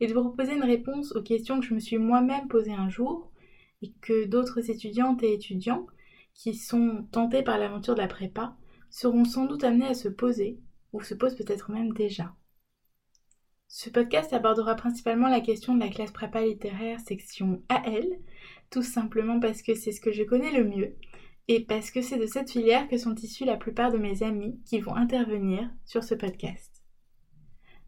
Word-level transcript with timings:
et 0.00 0.06
de 0.06 0.14
vous 0.14 0.22
proposer 0.22 0.54
une 0.54 0.64
réponse 0.64 1.12
aux 1.12 1.22
questions 1.22 1.60
que 1.60 1.66
je 1.66 1.74
me 1.74 1.80
suis 1.80 1.98
moi-même 1.98 2.48
posées 2.48 2.72
un 2.72 2.88
jour 2.88 3.30
et 3.82 3.92
que 4.00 4.26
d'autres 4.26 4.70
étudiantes 4.70 5.22
et 5.22 5.32
étudiants 5.32 5.86
qui 6.34 6.54
sont 6.54 7.06
tentés 7.12 7.42
par 7.42 7.58
l'aventure 7.58 7.94
de 7.94 8.00
la 8.00 8.08
prépa 8.08 8.56
seront 8.90 9.24
sans 9.24 9.46
doute 9.46 9.64
amenés 9.64 9.86
à 9.86 9.94
se 9.94 10.08
poser 10.08 10.58
ou 10.92 11.02
se 11.02 11.14
posent 11.14 11.36
peut-être 11.36 11.70
même 11.70 11.92
déjà. 11.92 12.34
Ce 13.68 13.90
podcast 13.90 14.32
abordera 14.32 14.76
principalement 14.76 15.28
la 15.28 15.40
question 15.40 15.74
de 15.74 15.80
la 15.80 15.88
classe 15.88 16.12
prépa 16.12 16.44
littéraire 16.44 17.00
section 17.00 17.62
AL, 17.68 18.06
tout 18.70 18.82
simplement 18.82 19.40
parce 19.40 19.62
que 19.62 19.74
c'est 19.74 19.92
ce 19.92 20.00
que 20.00 20.12
je 20.12 20.22
connais 20.22 20.52
le 20.52 20.64
mieux 20.64 20.94
et 21.48 21.64
parce 21.64 21.90
que 21.90 22.00
c'est 22.00 22.18
de 22.18 22.26
cette 22.26 22.50
filière 22.50 22.88
que 22.88 22.96
sont 22.96 23.14
issus 23.16 23.44
la 23.44 23.56
plupart 23.56 23.92
de 23.92 23.98
mes 23.98 24.22
amis 24.22 24.60
qui 24.64 24.80
vont 24.80 24.94
intervenir 24.94 25.68
sur 25.84 26.04
ce 26.04 26.14
podcast. 26.14 26.73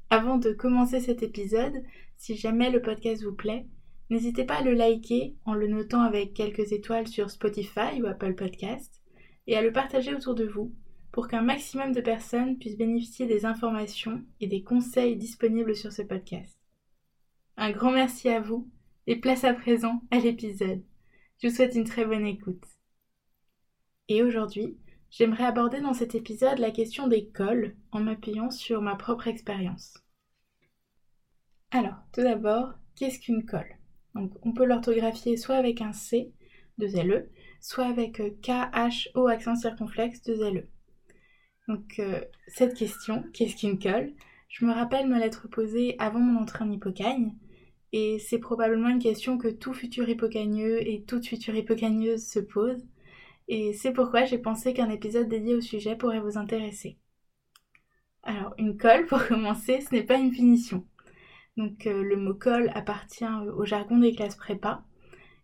Avant 0.08 0.38
de 0.38 0.52
commencer 0.52 1.00
cet 1.00 1.22
épisode, 1.22 1.82
si 2.16 2.36
jamais 2.36 2.70
le 2.70 2.80
podcast 2.80 3.24
vous 3.24 3.34
plaît, 3.34 3.66
n'hésitez 4.08 4.44
pas 4.44 4.58
à 4.58 4.62
le 4.62 4.72
liker 4.72 5.34
en 5.44 5.54
le 5.54 5.66
notant 5.66 6.02
avec 6.02 6.32
quelques 6.32 6.72
étoiles 6.72 7.08
sur 7.08 7.30
Spotify 7.30 8.00
ou 8.00 8.06
Apple 8.06 8.34
Podcast 8.34 9.02
et 9.48 9.56
à 9.56 9.62
le 9.62 9.72
partager 9.72 10.14
autour 10.14 10.36
de 10.36 10.46
vous 10.46 10.72
pour 11.10 11.26
qu'un 11.26 11.42
maximum 11.42 11.92
de 11.92 12.00
personnes 12.00 12.56
puissent 12.58 12.76
bénéficier 12.76 13.26
des 13.26 13.44
informations 13.46 14.22
et 14.40 14.46
des 14.46 14.62
conseils 14.62 15.16
disponibles 15.16 15.74
sur 15.74 15.92
ce 15.92 16.02
podcast. 16.02 16.56
Un 17.56 17.72
grand 17.72 17.90
merci 17.90 18.28
à 18.28 18.40
vous 18.40 18.68
et 19.06 19.16
place 19.16 19.42
à 19.42 19.54
présent 19.54 20.02
à 20.10 20.18
l'épisode. 20.18 20.82
Je 21.42 21.48
vous 21.48 21.54
souhaite 21.54 21.74
une 21.74 21.84
très 21.84 22.04
bonne 22.04 22.26
écoute. 22.26 22.64
Et 24.08 24.22
aujourd'hui, 24.22 24.76
j'aimerais 25.16 25.44
aborder 25.44 25.80
dans 25.80 25.94
cet 25.94 26.14
épisode 26.14 26.58
la 26.58 26.70
question 26.70 27.06
des 27.06 27.28
cols 27.28 27.74
en 27.90 28.00
m'appuyant 28.00 28.50
sur 28.50 28.82
ma 28.82 28.96
propre 28.96 29.28
expérience. 29.28 29.94
Alors, 31.70 31.96
tout 32.12 32.22
d'abord, 32.22 32.74
qu'est-ce 32.96 33.18
qu'une 33.18 33.46
colle? 33.46 33.78
On 34.14 34.52
peut 34.52 34.64
l'orthographier 34.64 35.36
soit 35.36 35.56
avec 35.56 35.80
un 35.80 35.92
C, 35.92 36.32
de 36.78 36.86
LE, 36.86 37.30
soit 37.60 37.86
avec 37.86 38.20
euh, 38.20 38.30
K, 38.42 38.48
H, 38.72 39.08
O 39.14 39.26
accent 39.26 39.56
circonflexe, 39.56 40.22
de 40.22 40.34
LE. 40.34 40.68
Donc, 41.68 41.98
euh, 41.98 42.20
cette 42.48 42.74
question, 42.74 43.24
qu'est-ce 43.32 43.56
qu'une 43.56 43.78
colle? 43.78 44.12
Je 44.48 44.64
me 44.64 44.72
rappelle 44.72 45.08
me 45.08 45.18
l'être 45.18 45.48
posée 45.48 45.96
avant 45.98 46.20
mon 46.20 46.40
entrée 46.40 46.64
en 46.64 46.70
hypocagne, 46.70 47.34
et 47.92 48.18
c'est 48.18 48.38
probablement 48.38 48.88
une 48.88 49.02
question 49.02 49.38
que 49.38 49.48
tout 49.48 49.72
futur 49.72 50.08
hypocagneux 50.08 50.86
et 50.86 51.04
toute 51.04 51.26
future 51.26 51.54
hypocagneuse 51.54 52.26
se 52.26 52.38
pose, 52.38 52.86
et 53.48 53.72
c'est 53.72 53.92
pourquoi 53.92 54.24
j'ai 54.24 54.38
pensé 54.38 54.74
qu'un 54.74 54.90
épisode 54.90 55.28
dédié 55.28 55.54
au 55.54 55.60
sujet 55.60 55.96
pourrait 55.96 56.20
vous 56.20 56.38
intéresser. 56.38 56.98
Alors, 58.22 58.54
une 58.58 58.76
colle, 58.76 59.06
pour 59.06 59.24
commencer, 59.28 59.80
ce 59.80 59.94
n'est 59.94 60.02
pas 60.02 60.16
une 60.16 60.32
finition. 60.32 60.84
Donc, 61.56 61.86
euh, 61.86 62.02
le 62.02 62.16
mot 62.16 62.34
colle 62.34 62.70
appartient 62.74 63.24
euh, 63.24 63.52
au 63.54 63.64
jargon 63.64 63.98
des 63.98 64.14
classes 64.14 64.36
prépa. 64.36 64.84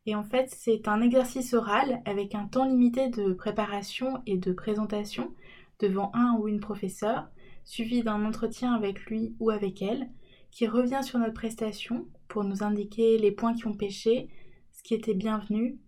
Et 0.04 0.16
en 0.16 0.24
fait, 0.24 0.50
c'est 0.50 0.88
un 0.88 1.00
exercice 1.00 1.54
oral 1.54 2.02
avec 2.04 2.34
un 2.34 2.48
temps 2.48 2.66
limité 2.66 3.08
de 3.08 3.32
préparation 3.32 4.20
et 4.26 4.36
de 4.36 4.52
présentation 4.52 5.32
devant 5.78 6.10
un 6.12 6.36
ou 6.38 6.48
une 6.48 6.60
professeur, 6.60 7.28
suivi 7.64 8.02
d'un 8.02 8.24
entretien 8.24 8.74
avec 8.74 9.00
lui 9.06 9.36
ou 9.38 9.50
avec 9.50 9.80
elle, 9.80 10.10
qui 10.50 10.66
revient 10.66 11.00
sur 11.02 11.18
notre 11.20 11.34
prestation 11.34 12.08
pour 12.26 12.42
nous 12.44 12.64
indiquer 12.64 13.16
les 13.16 13.32
points 13.32 13.54
qui 13.54 13.66
ont 13.68 13.76
pêché, 13.76 14.28
ce 14.72 14.82
qui 14.82 14.94
était 14.94 15.14
bienvenu 15.14 15.78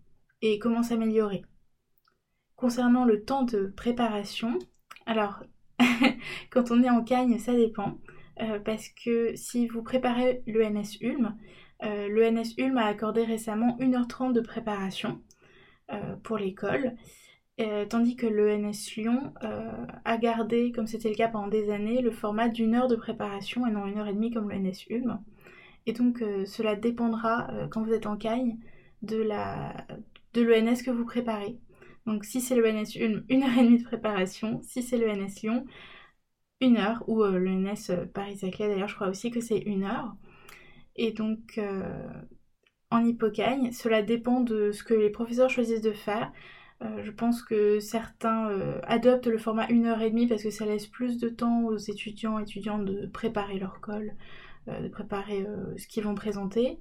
et 0.43 0.59
comment 0.59 0.83
s'améliorer. 0.83 1.43
Concernant 2.57 3.05
le 3.05 3.25
temps 3.25 3.43
de 3.43 3.73
préparation, 3.77 4.59
alors 5.07 5.43
quand 6.51 6.71
on 6.71 6.83
est 6.83 6.91
en 6.91 7.03
cagne, 7.03 7.39
ça 7.39 7.53
dépend. 7.53 7.99
Euh, 8.41 8.59
parce 8.59 8.89
que 8.89 9.35
si 9.37 9.69
vous 9.69 9.83
préparez 9.83 10.43
l'ENS 10.47 10.99
Ulm, 11.01 11.37
euh, 11.85 12.09
l'ENS 12.09 12.55
Ulm 12.59 12.79
a 12.79 12.87
accordé 12.87 13.25
récemment 13.25 13.77
1h30 13.79 14.33
de 14.33 14.41
préparation 14.41 15.21
euh, 15.93 16.17
pour 16.23 16.39
l'école, 16.39 16.95
tandis 17.89 18.17
que 18.17 18.27
l'ENS 18.27 18.97
Lyon 18.97 19.33
a 20.05 20.17
gardé, 20.17 20.73
comme 20.73 20.89
c'était 20.89 21.09
le 21.09 21.15
cas 21.15 21.29
pendant 21.29 21.47
des 21.47 21.71
années, 21.71 22.03
le 22.03 22.11
format 22.11 22.49
d'une 22.49 22.75
heure 22.75 22.89
de 22.89 22.97
préparation 22.97 23.65
et 23.65 23.71
non 23.71 23.87
une 23.87 23.99
heure 23.99 24.09
et 24.09 24.13
demie 24.13 24.33
comme 24.33 24.51
l'ENS 24.51 24.89
Ulm. 24.91 25.21
Et 25.87 25.93
donc 25.93 26.19
cela 26.47 26.75
dépendra, 26.75 27.49
quand 27.71 27.85
vous 27.85 27.93
êtes 27.93 28.07
en 28.07 28.17
cagne, 28.17 28.59
de 29.03 29.23
l'ENS 30.35 30.83
que 30.85 30.91
vous 30.91 31.05
préparez. 31.05 31.57
Donc 32.07 32.25
si 32.25 32.41
c'est 32.41 32.55
le 32.55 32.67
NS 32.71 32.97
Ulm, 32.97 33.25
une 33.29 33.43
heure 33.43 33.59
et 33.59 33.65
demie 33.65 33.79
de 33.79 33.85
préparation. 33.85 34.61
Si 34.63 34.83
c'est 34.83 34.99
le 34.99 35.09
NS 35.09 35.43
Lyon, 35.43 35.65
une 36.61 36.77
heure. 36.77 37.05
Ou 37.09 37.23
euh, 37.23 37.39
le 37.39 37.51
NS 37.51 37.91
euh, 37.91 38.07
Paris-Saclay, 38.07 38.69
d'ailleurs, 38.69 38.89
je 38.89 38.95
crois 38.95 39.09
aussi 39.09 39.31
que 39.31 39.41
c'est 39.41 39.59
une 39.59 39.85
heure. 39.85 40.15
Et 40.97 41.13
donc, 41.13 41.59
euh, 41.59 42.09
en 42.91 43.05
hypocagne, 43.05 43.73
cela 43.73 44.03
dépend 44.03 44.41
de 44.41 44.73
ce 44.73 44.85
que 44.85 44.95
les 44.95 45.11
professeurs 45.11 45.51
choisissent 45.51 45.81
de 45.81 45.93
faire. 45.93 46.33
je 47.03 47.11
pense 47.11 47.43
que 47.43 47.81
certains 47.81 48.49
adoptent 48.85 49.27
le 49.27 49.39
format 49.39 49.67
une 49.71 49.87
heure 49.87 50.03
et 50.03 50.11
demie 50.11 50.27
parce 50.27 50.43
que 50.43 50.51
ça 50.51 50.67
laisse 50.67 50.87
plus 50.87 51.19
de 51.19 51.29
temps 51.29 51.65
aux 51.65 51.79
étudiants 51.79 52.39
et 52.39 52.43
étudiantes 52.43 52.85
de 52.85 53.07
préparer 53.07 53.59
leur 53.59 53.81
colle, 53.81 54.15
de 54.67 54.89
préparer 54.89 55.47
ce 55.79 55.87
qu'ils 55.89 56.05
vont 56.05 56.15
présenter. 56.15 56.81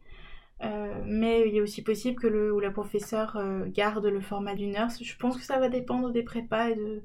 Euh, 0.63 0.94
mais 1.06 1.50
il 1.50 1.57
est 1.57 1.62
aussi 1.62 1.81
possible 1.81 2.19
que 2.19 2.28
le 2.28 2.53
ou 2.53 2.59
la 2.59 2.72
professeure 2.72 3.35
euh, 3.35 3.66
garde 3.68 4.06
le 4.06 4.22
format 4.22 4.56
d'une 4.56 4.75
heure. 4.75 4.90
Je 5.01 5.16
pense 5.18 5.35
que 5.35 5.44
ça 5.44 5.59
va 5.59 5.68
dépendre 5.69 6.12
des 6.12 6.24
prépas 6.24 6.69
et 6.69 6.75
de, 6.75 7.01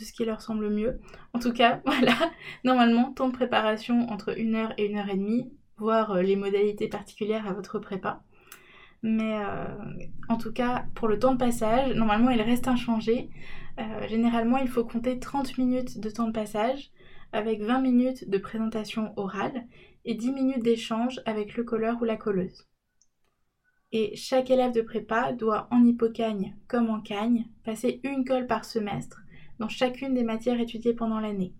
ce 0.00 0.12
qui 0.12 0.24
leur 0.24 0.40
semble 0.40 0.70
mieux. 0.70 1.00
En 1.32 1.40
tout 1.40 1.52
cas, 1.52 1.80
voilà, 1.86 2.14
normalement, 2.64 3.12
temps 3.12 3.28
de 3.28 3.32
préparation 3.32 4.08
entre 4.10 4.38
une 4.38 4.54
heure 4.54 4.72
et 4.78 4.86
une 4.86 4.98
heure 4.98 5.08
et 5.08 5.16
demie, 5.16 5.50
voire 5.76 6.12
euh, 6.12 6.22
les 6.22 6.36
modalités 6.36 6.88
particulières 6.88 7.48
à 7.48 7.52
votre 7.52 7.78
prépa. 7.78 8.22
Mais 9.02 9.34
en 10.28 10.36
tout 10.36 10.52
cas, 10.52 10.84
pour 10.94 11.08
le 11.08 11.18
temps 11.18 11.32
de 11.32 11.38
passage, 11.38 11.94
normalement, 11.94 12.28
il 12.28 12.42
reste 12.42 12.68
inchangé. 12.68 13.30
généralement, 14.08 14.58
il 14.58 14.68
faut 14.68 14.84
compter 14.84 15.18
30 15.18 15.56
minutes 15.56 16.00
de 16.00 16.10
temps 16.10 16.26
de 16.26 16.32
passage 16.32 16.90
avec 17.32 17.62
20 17.62 17.80
minutes 17.80 18.28
de 18.28 18.36
présentation 18.36 19.14
orale 19.16 19.64
et 20.04 20.14
10 20.14 20.32
minutes 20.32 20.62
d'échange 20.62 21.22
avec 21.24 21.56
le 21.56 21.64
colleur 21.64 21.96
ou 22.02 22.04
la 22.04 22.16
colleuse. 22.16 22.69
Et 23.92 24.14
chaque 24.14 24.50
élève 24.50 24.72
de 24.72 24.82
prépa 24.82 25.32
doit, 25.32 25.66
en 25.70 25.84
hypocagne 25.84 26.54
comme 26.68 26.90
en 26.90 27.00
cagne, 27.00 27.46
passer 27.64 28.00
une 28.04 28.24
colle 28.24 28.46
par 28.46 28.64
semestre 28.64 29.22
dans 29.58 29.68
chacune 29.68 30.14
des 30.14 30.22
matières 30.22 30.60
étudiées 30.60 30.94
pendant 30.94 31.20
l'année. 31.20 31.52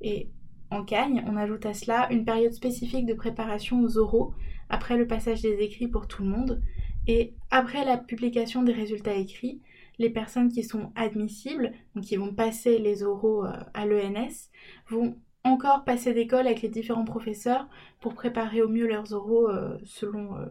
Et 0.00 0.30
en 0.70 0.84
cagne, 0.84 1.24
on 1.26 1.36
ajoute 1.36 1.66
à 1.66 1.74
cela 1.74 2.08
une 2.10 2.24
période 2.24 2.52
spécifique 2.52 3.06
de 3.06 3.14
préparation 3.14 3.80
aux 3.80 3.98
oraux 3.98 4.34
après 4.68 4.96
le 4.96 5.06
passage 5.06 5.42
des 5.42 5.54
écrits 5.60 5.88
pour 5.88 6.08
tout 6.08 6.22
le 6.22 6.28
monde. 6.28 6.60
Et 7.06 7.34
après 7.50 7.84
la 7.84 7.98
publication 7.98 8.62
des 8.62 8.72
résultats 8.72 9.14
écrits, 9.14 9.60
les 9.98 10.10
personnes 10.10 10.50
qui 10.50 10.64
sont 10.64 10.90
admissibles, 10.96 11.72
donc 11.94 12.04
qui 12.04 12.16
vont 12.16 12.34
passer 12.34 12.78
les 12.78 13.04
oraux 13.04 13.44
euh, 13.44 13.52
à 13.74 13.86
l'ENS, 13.86 14.50
vont 14.88 15.16
encore 15.44 15.84
passer 15.84 16.14
d'école 16.14 16.46
avec 16.46 16.62
les 16.62 16.68
différents 16.68 17.04
professeurs 17.04 17.68
pour 18.00 18.14
préparer 18.14 18.62
au 18.62 18.68
mieux 18.68 18.88
leurs 18.88 19.12
oraux 19.12 19.48
euh, 19.48 19.78
selon 19.84 20.36
euh, 20.36 20.46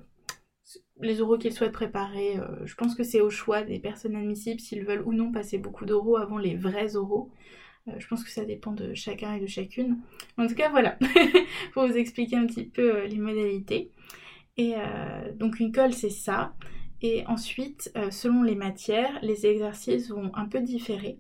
les 1.03 1.17
euros 1.17 1.38
qu'ils 1.38 1.53
souhaitent 1.53 1.73
préparer. 1.73 2.38
Euh, 2.38 2.65
je 2.65 2.75
pense 2.75 2.95
que 2.95 3.03
c'est 3.03 3.21
au 3.21 3.29
choix 3.29 3.61
des 3.61 3.79
personnes 3.79 4.15
admissibles 4.15 4.59
s'ils 4.59 4.83
veulent 4.83 5.03
ou 5.05 5.13
non 5.13 5.31
passer 5.31 5.57
beaucoup 5.57 5.85
d'euros 5.85 6.17
avant 6.17 6.38
les 6.38 6.55
vrais 6.55 6.88
euros. 6.88 7.29
Euh, 7.88 7.91
je 8.00 8.07
pense 8.07 8.23
que 8.23 8.31
ça 8.31 8.45
dépend 8.45 8.71
de 8.71 8.94
chacun 8.94 9.35
et 9.35 9.39
de 9.39 9.47
chacune. 9.47 10.00
En 10.38 10.47
tout 10.47 10.55
cas, 10.55 10.69
voilà, 10.69 10.97
pour 11.73 11.85
vous 11.85 11.97
expliquer 11.97 12.38
un 12.38 12.47
petit 12.47 12.65
peu 12.65 12.95
euh, 12.95 13.07
les 13.07 13.17
modalités. 13.17 13.91
Et 14.55 14.75
donc 15.39 15.59
une 15.59 15.71
colle, 15.71 15.94
c'est 15.94 16.11
ça. 16.11 16.53
Et 17.01 17.25
ensuite, 17.25 17.91
selon 18.11 18.44
les 18.44 18.53
matières, 18.53 19.17
les 19.23 19.47
exercices 19.47 20.11
vont 20.11 20.29
un 20.35 20.45
peu 20.45 20.61
différer. 20.61 21.17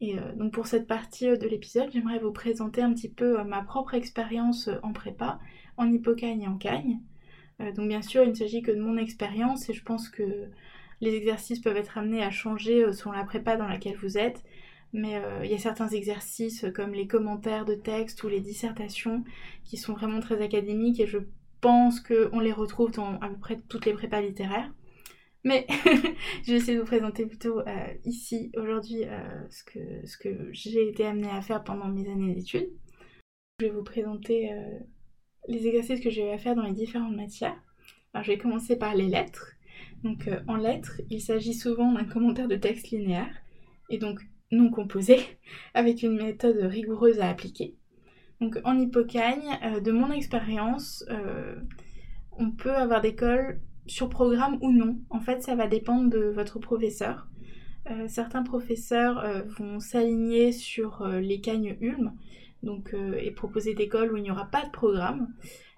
Et 0.00 0.16
donc 0.36 0.54
pour 0.54 0.66
cette 0.66 0.86
partie 0.86 1.26
de 1.26 1.46
l'épisode, 1.46 1.90
j'aimerais 1.92 2.20
vous 2.20 2.32
présenter 2.32 2.80
un 2.80 2.94
petit 2.94 3.10
peu 3.10 3.44
ma 3.44 3.60
propre 3.60 3.92
expérience 3.92 4.70
en 4.82 4.94
prépa, 4.94 5.40
en 5.76 5.92
hypocagne 5.92 6.40
et 6.40 6.48
en 6.48 6.56
cagne. 6.56 7.00
Euh, 7.60 7.72
donc 7.72 7.88
bien 7.88 8.02
sûr, 8.02 8.22
il 8.22 8.30
ne 8.30 8.34
s'agit 8.34 8.62
que 8.62 8.72
de 8.72 8.80
mon 8.80 8.96
expérience 8.96 9.68
et 9.68 9.72
je 9.72 9.82
pense 9.82 10.08
que 10.08 10.48
les 11.00 11.14
exercices 11.14 11.60
peuvent 11.60 11.76
être 11.76 11.98
amenés 11.98 12.22
à 12.22 12.30
changer 12.30 12.84
euh, 12.84 12.92
selon 12.92 13.12
la 13.12 13.24
prépa 13.24 13.56
dans 13.56 13.68
laquelle 13.68 13.96
vous 13.96 14.18
êtes. 14.18 14.42
Mais 14.92 15.16
euh, 15.16 15.44
il 15.44 15.50
y 15.50 15.54
a 15.54 15.58
certains 15.58 15.88
exercices 15.88 16.66
comme 16.74 16.94
les 16.94 17.08
commentaires 17.08 17.64
de 17.64 17.74
texte 17.74 18.22
ou 18.22 18.28
les 18.28 18.40
dissertations 18.40 19.24
qui 19.64 19.76
sont 19.76 19.92
vraiment 19.92 20.20
très 20.20 20.40
académiques 20.40 21.00
et 21.00 21.06
je 21.06 21.18
pense 21.60 22.00
qu'on 22.00 22.38
les 22.38 22.52
retrouve 22.52 22.92
dans 22.92 23.18
à 23.20 23.28
peu 23.28 23.38
près 23.38 23.60
toutes 23.68 23.86
les 23.86 23.92
prépas 23.92 24.20
littéraires. 24.20 24.72
Mais 25.42 25.66
je 26.44 26.52
vais 26.52 26.58
essayer 26.58 26.74
de 26.74 26.80
vous 26.80 26.86
présenter 26.86 27.26
plutôt 27.26 27.60
ici, 28.04 28.50
aujourd'hui, 28.56 29.02
ce 29.50 29.64
que, 29.64 30.06
ce 30.06 30.16
que 30.16 30.48
j'ai 30.52 30.88
été 30.88 31.04
amenée 31.04 31.28
à 31.28 31.42
faire 31.42 31.64
pendant 31.64 31.88
mes 31.88 32.08
années 32.08 32.34
d'études. 32.34 32.70
Je 33.60 33.66
vais 33.66 33.72
vous 33.72 33.82
présenter 33.82 34.50
les 35.48 35.66
exercices 35.66 36.00
que 36.00 36.10
j'ai 36.10 36.26
eu 36.26 36.30
à 36.30 36.38
faire 36.38 36.54
dans 36.54 36.62
les 36.62 36.72
différentes 36.72 37.16
matières. 37.16 37.56
Alors 38.12 38.24
je 38.24 38.32
vais 38.32 38.38
commencer 38.38 38.76
par 38.76 38.94
les 38.94 39.08
lettres. 39.08 39.52
Donc 40.02 40.28
en 40.48 40.56
lettres, 40.56 41.00
il 41.10 41.20
s'agit 41.20 41.54
souvent 41.54 41.92
d'un 41.92 42.04
commentaire 42.04 42.48
de 42.48 42.56
texte 42.56 42.90
linéaire, 42.90 43.34
et 43.90 43.98
donc 43.98 44.20
non 44.50 44.70
composé, 44.70 45.18
avec 45.74 46.02
une 46.02 46.16
méthode 46.16 46.58
rigoureuse 46.58 47.20
à 47.20 47.28
appliquer. 47.28 47.74
Donc 48.40 48.58
en 48.64 48.78
hypocagne, 48.78 49.58
de 49.82 49.92
mon 49.92 50.10
expérience, 50.12 51.04
on 52.32 52.50
peut 52.50 52.74
avoir 52.74 53.00
des 53.00 53.14
cols 53.14 53.60
sur 53.86 54.08
programme 54.08 54.58
ou 54.60 54.72
non. 54.72 54.98
En 55.10 55.20
fait, 55.20 55.42
ça 55.42 55.54
va 55.54 55.66
dépendre 55.66 56.10
de 56.10 56.26
votre 56.26 56.58
professeur. 56.58 57.28
Euh, 57.90 58.08
certains 58.08 58.42
professeurs 58.42 59.18
euh, 59.18 59.42
vont 59.58 59.78
s'aligner 59.78 60.52
sur 60.52 61.02
euh, 61.02 61.20
les 61.20 61.40
cagnes 61.40 61.76
Ulm 61.80 62.12
donc, 62.64 62.94
et 63.18 63.30
proposer 63.30 63.74
des 63.74 63.88
cols 63.88 64.12
où 64.12 64.16
il 64.16 64.22
n'y 64.22 64.30
aura 64.30 64.46
pas 64.46 64.64
de 64.64 64.70
programme. 64.70 65.28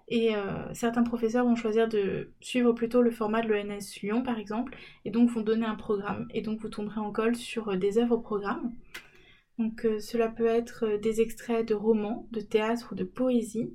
Et 0.09 0.31
certains 0.73 1.03
professeurs 1.03 1.44
vont 1.44 1.56
choisir 1.56 1.88
de 1.88 2.31
suivre 2.41 2.73
plutôt 2.73 3.03
le 3.03 3.11
format 3.11 3.43
de 3.43 3.49
l'ENS 3.49 4.00
Lyon 4.03 4.23
par 4.23 4.38
exemple, 4.38 4.77
et 5.05 5.11
donc 5.11 5.31
vont 5.31 5.41
donner 5.41 5.67
un 5.67 5.75
programme. 5.75 6.29
Et 6.33 6.43
donc 6.43 6.61
vous 6.61 6.69
tomberez 6.69 7.00
en 7.00 7.11
colle 7.11 7.35
sur 7.35 7.77
des 7.77 7.99
œuvres 7.99 8.17
au 8.17 8.21
programme. 8.21 8.73
Donc 9.59 9.87
cela 10.00 10.29
peut 10.29 10.47
être 10.47 10.99
des 11.03 11.21
extraits 11.21 11.67
de 11.67 11.75
romans, 11.75 12.29
de 12.31 12.41
théâtre 12.41 12.91
ou 12.93 12.94
de 12.94 13.05
poésie. 13.05 13.73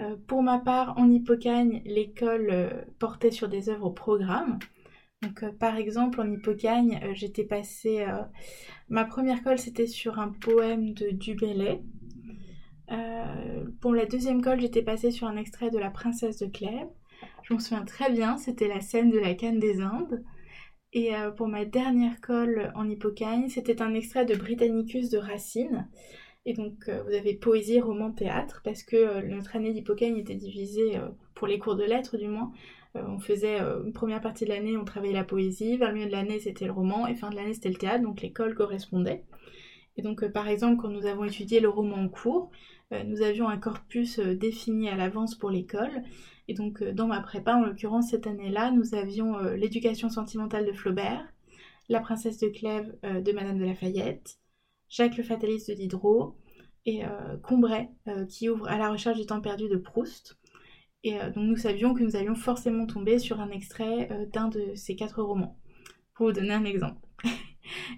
Euh, 0.00 0.16
pour 0.26 0.42
ma 0.42 0.58
part, 0.58 0.96
en 0.98 1.10
Hippocagne, 1.10 1.82
l'école 1.84 2.48
euh, 2.50 2.70
portait 2.98 3.30
sur 3.30 3.48
des 3.48 3.68
œuvres 3.68 3.86
au 3.86 3.90
programme. 3.90 4.58
Donc, 5.22 5.42
euh, 5.42 5.52
par 5.52 5.76
exemple, 5.76 6.20
en 6.20 6.30
Hippocagne, 6.30 7.00
j'étais 7.14 7.44
passée. 7.44 8.06
ma 8.88 9.04
première 9.04 9.42
colle, 9.42 9.58
c'était 9.58 9.86
sur 9.86 10.18
un 10.18 10.28
poème 10.28 10.94
de 10.94 11.10
Dubélé. 11.10 11.82
Pour 13.80 13.94
la 13.94 14.06
deuxième 14.06 14.42
colle, 14.42 14.60
j'étais 14.60 14.82
passée 14.82 15.10
sur 15.10 15.26
un 15.26 15.36
extrait 15.36 15.70
de 15.70 15.78
La 15.78 15.90
Princesse 15.90 16.38
de 16.38 16.46
Clèves. 16.46 16.88
Je 17.42 17.52
m'en 17.54 17.60
souviens 17.60 17.84
très 17.84 18.10
bien, 18.10 18.36
c'était 18.36 18.68
la 18.68 18.80
scène 18.80 19.10
de 19.10 19.18
la 19.18 19.34
canne 19.34 19.58
des 19.58 19.80
Indes. 19.80 20.24
Et 20.92 21.12
pour 21.36 21.46
ma 21.46 21.64
dernière 21.64 22.20
colle 22.20 22.72
en 22.74 22.88
Hippocagne, 22.88 23.48
c'était 23.48 23.80
un 23.80 23.94
extrait 23.94 24.24
de 24.24 24.34
Britannicus 24.34 25.08
de 25.08 25.18
Racine. 25.18 25.88
Et 26.46 26.54
donc, 26.54 26.88
euh, 26.88 27.02
vous 27.02 27.14
avez 27.14 27.34
poésie, 27.34 27.80
roman, 27.80 28.12
théâtre, 28.12 28.62
parce 28.64 28.82
que 28.82 28.96
euh, 28.96 29.22
notre 29.22 29.56
année 29.56 29.72
d'hypocagne 29.72 30.16
était 30.16 30.34
divisée, 30.34 30.96
euh, 30.96 31.08
pour 31.34 31.46
les 31.46 31.58
cours 31.58 31.76
de 31.76 31.84
lettres 31.84 32.16
du 32.16 32.28
moins. 32.28 32.52
on 32.94 33.18
faisait 33.20 33.60
une 33.60 33.92
première 33.92 34.20
partie 34.20 34.44
de 34.44 34.50
l'année, 34.50 34.76
on 34.76 34.84
travaillait 34.84 35.14
la 35.14 35.24
poésie, 35.24 35.76
vers 35.76 35.88
le 35.90 35.94
milieu 35.94 36.06
de 36.06 36.12
l'année, 36.12 36.40
c'était 36.40 36.66
le 36.66 36.72
roman, 36.72 37.06
et 37.06 37.14
fin 37.14 37.30
de 37.30 37.36
l'année, 37.36 37.54
c'était 37.54 37.68
le 37.68 37.76
théâtre, 37.76 38.02
donc 38.02 38.20
l'école 38.20 38.54
correspondait. 38.54 39.24
Et 39.96 40.02
donc, 40.02 40.26
par 40.32 40.48
exemple, 40.48 40.82
quand 40.82 40.88
nous 40.88 41.06
avons 41.06 41.24
étudié 41.24 41.60
le 41.60 41.68
roman 41.68 41.96
en 41.96 42.08
cours, 42.08 42.50
nous 43.06 43.22
avions 43.22 43.48
un 43.48 43.58
corpus 43.58 44.18
défini 44.18 44.88
à 44.88 44.96
l'avance 44.96 45.34
pour 45.34 45.50
l'école. 45.50 46.02
Et 46.48 46.54
donc, 46.54 46.82
dans 46.82 47.06
ma 47.06 47.20
prépa, 47.20 47.54
en 47.54 47.64
l'occurrence, 47.64 48.10
cette 48.10 48.26
année-là, 48.26 48.72
nous 48.72 48.94
avions 48.94 49.38
l'éducation 49.54 50.08
sentimentale 50.08 50.66
de 50.66 50.72
Flaubert, 50.72 51.24
la 51.88 52.00
princesse 52.00 52.38
de 52.38 52.48
Clèves 52.48 52.92
de 53.02 53.32
Madame 53.32 53.58
de 53.58 53.64
Lafayette, 53.64 54.40
Jacques 54.90 55.16
le 55.16 55.22
Fataliste 55.22 55.70
de 55.70 55.74
Diderot 55.74 56.36
et 56.84 57.04
euh, 57.04 57.36
Combray 57.42 57.88
euh, 58.08 58.26
qui 58.26 58.48
ouvre 58.48 58.68
à 58.68 58.76
la 58.76 58.90
recherche 58.90 59.18
du 59.18 59.26
temps 59.26 59.40
perdu 59.40 59.68
de 59.68 59.76
Proust. 59.76 60.38
Et 61.04 61.18
euh, 61.18 61.30
donc 61.30 61.44
nous 61.44 61.56
savions 61.56 61.94
que 61.94 62.02
nous 62.02 62.16
allions 62.16 62.34
forcément 62.34 62.86
tomber 62.86 63.18
sur 63.18 63.40
un 63.40 63.50
extrait 63.50 64.28
d'un 64.32 64.48
de 64.48 64.74
ces 64.74 64.96
quatre 64.96 65.22
romans. 65.22 65.58
Pour 66.14 66.26
vous 66.26 66.32
donner 66.32 66.52
un 66.52 66.64
exemple. 66.64 67.00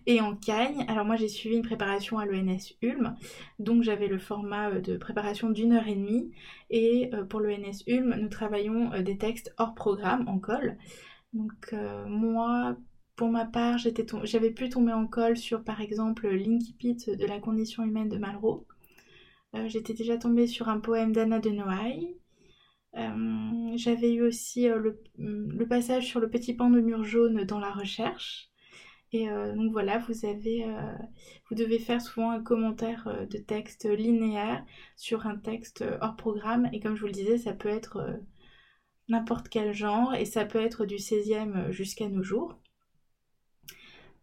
Et 0.06 0.20
en 0.20 0.36
Cagne, 0.36 0.84
alors 0.88 1.04
moi 1.04 1.16
j'ai 1.16 1.28
suivi 1.28 1.56
une 1.56 1.62
préparation 1.62 2.18
à 2.18 2.26
l'ENS 2.26 2.74
Ulm, 2.82 3.16
donc 3.58 3.82
j'avais 3.82 4.08
le 4.08 4.18
format 4.18 4.80
de 4.80 4.96
préparation 4.96 5.50
d'une 5.50 5.72
heure 5.72 5.88
et 5.88 5.94
demie. 5.94 6.32
Et 6.70 7.10
pour 7.28 7.40
l'ENS 7.40 7.82
Ulm, 7.86 8.16
nous 8.20 8.28
travaillons 8.28 8.90
des 9.02 9.18
textes 9.18 9.54
hors 9.58 9.74
programme 9.74 10.28
en 10.28 10.38
colle. 10.38 10.78
Donc 11.32 11.74
moi, 12.06 12.76
pour 13.16 13.28
ma 13.28 13.44
part, 13.44 13.78
j'avais 13.78 14.50
pu 14.50 14.68
tomber 14.68 14.92
en 14.92 15.06
colle 15.06 15.36
sur 15.36 15.64
par 15.64 15.80
exemple 15.80 16.28
l'Incipit 16.28 16.96
de 17.06 17.26
la 17.26 17.38
condition 17.38 17.84
humaine 17.84 18.08
de 18.08 18.18
Malraux. 18.18 18.66
Euh, 19.54 19.68
j'étais 19.68 19.94
déjà 19.94 20.16
tombée 20.16 20.46
sur 20.46 20.68
un 20.68 20.80
poème 20.80 21.12
d'Anna 21.12 21.38
de 21.38 21.50
Noailles. 21.50 22.16
Euh, 22.96 23.72
j'avais 23.76 24.12
eu 24.14 24.22
aussi 24.22 24.68
euh, 24.68 24.92
le, 25.16 25.66
passage 25.66 26.06
sur 26.06 26.20
le 26.20 26.30
petit 26.30 26.54
pan 26.54 26.70
de 26.70 26.80
mur 26.80 27.04
jaune 27.04 27.44
dans 27.44 27.58
la 27.58 27.70
recherche. 27.70 28.51
Et 29.12 29.26
donc 29.28 29.72
voilà, 29.72 29.98
vous 29.98 30.24
avez, 30.24 30.64
vous 31.48 31.54
devez 31.54 31.78
faire 31.78 32.00
souvent 32.00 32.30
un 32.30 32.42
commentaire 32.42 33.26
de 33.30 33.38
texte 33.38 33.84
linéaire 33.84 34.64
sur 34.96 35.26
un 35.26 35.36
texte 35.36 35.84
hors 36.00 36.16
programme. 36.16 36.70
Et 36.72 36.80
comme 36.80 36.96
je 36.96 37.02
vous 37.02 37.08
le 37.08 37.12
disais, 37.12 37.36
ça 37.36 37.52
peut 37.52 37.68
être 37.68 38.20
n'importe 39.08 39.48
quel 39.48 39.72
genre 39.72 40.14
et 40.14 40.24
ça 40.24 40.44
peut 40.44 40.60
être 40.60 40.86
du 40.86 40.96
16e 40.96 41.70
jusqu'à 41.70 42.08
nos 42.08 42.22
jours. 42.22 42.58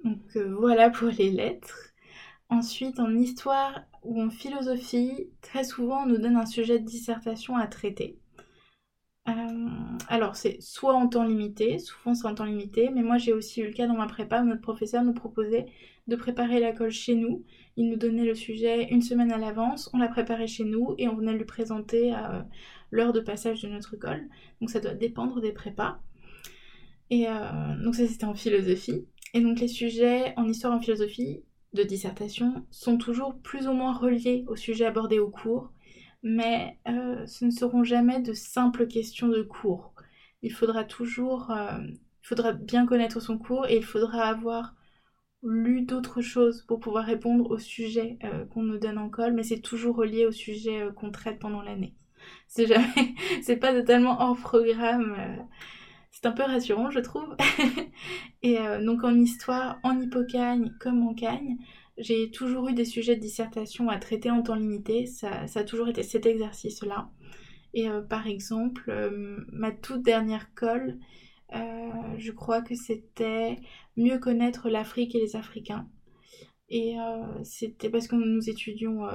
Donc 0.03 0.35
euh, 0.35 0.55
voilà 0.55 0.89
pour 0.89 1.09
les 1.09 1.29
lettres. 1.29 1.93
Ensuite, 2.49 2.99
en 2.99 3.15
histoire 3.15 3.83
ou 4.03 4.21
en 4.21 4.29
philosophie, 4.29 5.29
très 5.41 5.63
souvent 5.63 6.03
on 6.03 6.07
nous 6.07 6.17
donne 6.17 6.37
un 6.37 6.45
sujet 6.45 6.79
de 6.79 6.85
dissertation 6.85 7.55
à 7.55 7.67
traiter. 7.67 8.19
Euh, 9.29 9.69
alors 10.07 10.35
c'est 10.35 10.57
soit 10.61 10.93
en 10.93 11.07
temps 11.07 11.23
limité, 11.23 11.77
souvent 11.77 12.15
c'est 12.15 12.27
en 12.27 12.35
temps 12.35 12.45
limité, 12.45 12.89
mais 12.89 13.03
moi 13.03 13.17
j'ai 13.17 13.33
aussi 13.33 13.61
eu 13.61 13.67
le 13.67 13.73
cas 13.73 13.87
dans 13.87 13.95
ma 13.95 14.07
prépa 14.07 14.41
où 14.41 14.45
notre 14.45 14.61
professeur 14.61 15.03
nous 15.03 15.13
proposait 15.13 15.67
de 16.07 16.15
préparer 16.15 16.59
la 16.59 16.71
colle 16.71 16.91
chez 16.91 17.15
nous. 17.15 17.43
Il 17.77 17.89
nous 17.89 17.97
donnait 17.97 18.25
le 18.25 18.33
sujet 18.35 18.89
une 18.89 19.01
semaine 19.01 19.31
à 19.31 19.37
l'avance, 19.37 19.89
on 19.93 19.97
la 19.97 20.07
préparait 20.07 20.47
chez 20.47 20.63
nous 20.63 20.95
et 20.97 21.07
on 21.07 21.15
venait 21.15 21.37
le 21.37 21.45
présenter 21.45 22.11
à 22.11 22.35
euh, 22.35 22.41
l'heure 22.91 23.13
de 23.13 23.19
passage 23.19 23.61
de 23.61 23.69
notre 23.69 23.95
colle. 23.97 24.27
Donc 24.61 24.69
ça 24.69 24.79
doit 24.79 24.95
dépendre 24.95 25.41
des 25.41 25.51
prépas. 25.51 25.99
Et 27.11 27.25
donc 27.83 27.95
ça 27.95 28.05
c'était 28.05 28.25
en 28.25 28.35
philosophie. 28.35 29.07
Et 29.33 29.41
donc 29.41 29.59
les 29.59 29.67
sujets 29.67 30.33
en 30.37 30.47
histoire 30.47 30.73
en 30.73 30.79
philosophie 30.79 31.41
de 31.73 31.83
dissertation 31.83 32.65
sont 32.69 32.97
toujours 32.97 33.35
plus 33.35 33.67
ou 33.67 33.73
moins 33.73 33.93
reliés 33.93 34.43
aux 34.47 34.55
sujets 34.55 34.85
abordés 34.85 35.19
au 35.19 35.29
cours, 35.29 35.71
mais 36.23 36.77
euh, 36.87 37.25
ce 37.25 37.45
ne 37.45 37.51
seront 37.51 37.83
jamais 37.83 38.21
de 38.21 38.33
simples 38.33 38.87
questions 38.87 39.27
de 39.27 39.41
cours. 39.41 39.93
Il 40.41 40.51
faudra 40.53 40.83
toujours, 40.83 41.51
euh, 41.51 41.79
il 41.81 42.27
faudra 42.27 42.53
bien 42.53 42.85
connaître 42.85 43.19
son 43.19 43.37
cours 43.37 43.67
et 43.67 43.77
il 43.77 43.83
faudra 43.83 44.23
avoir 44.23 44.75
lu 45.43 45.83
d'autres 45.83 46.21
choses 46.21 46.63
pour 46.67 46.79
pouvoir 46.79 47.05
répondre 47.05 47.49
aux 47.49 47.57
sujets 47.57 48.17
euh, 48.23 48.45
qu'on 48.45 48.63
nous 48.63 48.77
donne 48.77 48.97
en 48.97 49.09
colle, 49.09 49.33
mais 49.33 49.43
c'est 49.43 49.61
toujours 49.61 49.95
relié 49.95 50.25
aux 50.25 50.31
sujets 50.31 50.89
qu'on 50.95 51.11
traite 51.11 51.39
pendant 51.39 51.61
l'année. 51.61 51.95
C'est 52.47 52.67
jamais, 52.67 53.15
c'est 53.41 53.55
pas 53.55 53.73
totalement 53.73 54.21
hors 54.21 54.37
programme 54.37 55.15
c'est 56.11 56.25
un 56.25 56.31
peu 56.31 56.43
rassurant, 56.43 56.89
je 56.89 56.99
trouve. 56.99 57.35
et 58.43 58.57
donc 58.83 59.05
en 59.05 59.15
histoire, 59.15 59.79
en 59.83 59.99
hypocagne 60.01 60.73
comme 60.79 61.07
en 61.07 61.13
cagne, 61.13 61.57
j'ai 61.99 62.31
toujours 62.31 62.69
eu 62.69 62.73
des 62.73 62.85
sujets 62.85 63.15
de 63.15 63.21
dissertation 63.21 63.89
à 63.89 63.97
traiter 63.97 64.31
en 64.31 64.41
temps 64.41 64.55
limité. 64.55 65.05
Ça, 65.05 65.45
a 65.53 65.63
toujours 65.63 65.89
été 65.89 66.03
cet 66.03 66.25
exercice-là. 66.25 67.09
Et 67.73 67.89
euh, 67.89 68.01
par 68.01 68.27
exemple, 68.27 68.89
euh, 68.89 69.37
ma 69.51 69.71
toute 69.71 70.01
dernière 70.01 70.53
colle, 70.55 70.97
je 71.51 72.31
crois 72.31 72.61
que 72.61 72.75
c'était 72.75 73.57
mieux 73.97 74.19
connaître 74.19 74.69
l'Afrique 74.69 75.15
et 75.15 75.19
les 75.19 75.35
Africains. 75.35 75.87
Et 76.69 76.95
c'était 77.43 77.89
parce 77.89 78.07
que 78.07 78.15
nous 78.15 78.49
étudions 78.49 79.07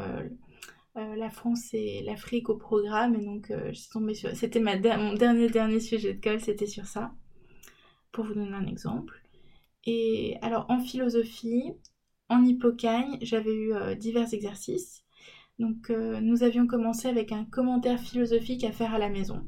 euh, 0.97 1.17
la 1.17 1.29
France 1.29 1.75
et 1.75 2.03
l'Afrique 2.03 2.49
au 2.49 2.57
programme. 2.57 3.17
Et 3.17 3.25
donc, 3.25 3.51
euh, 3.51 3.73
sur. 3.73 4.01
C'était 4.35 4.61
mon 4.61 5.15
dernier, 5.15 5.49
dernier 5.49 5.81
sujet 5.81 6.15
de 6.15 6.21
colle, 6.21 6.41
c'était 6.41 6.67
sur 6.67 6.87
ça. 6.87 7.13
Pour 8.13 8.25
vous 8.25 8.35
donner 8.35 8.55
un 8.55 8.67
exemple. 8.67 9.21
Et 9.87 10.37
alors, 10.41 10.67
en 10.69 10.79
philosophie, 10.79 11.73
en 12.35 12.45
hippocagne, 12.45 13.19
j'avais 13.23 13.55
eu 13.55 13.75
euh, 13.75 13.95
divers 13.95 14.33
exercices. 14.33 15.03
Donc, 15.61 15.89
nous 15.89 16.43
avions 16.43 16.67
commencé 16.67 17.07
avec 17.07 17.31
un 17.31 17.45
commentaire 17.45 18.01
philosophique 18.01 18.65
à 18.65 18.73
faire 18.73 18.93
à 18.93 18.99
la 18.99 19.09
maison. 19.09 19.47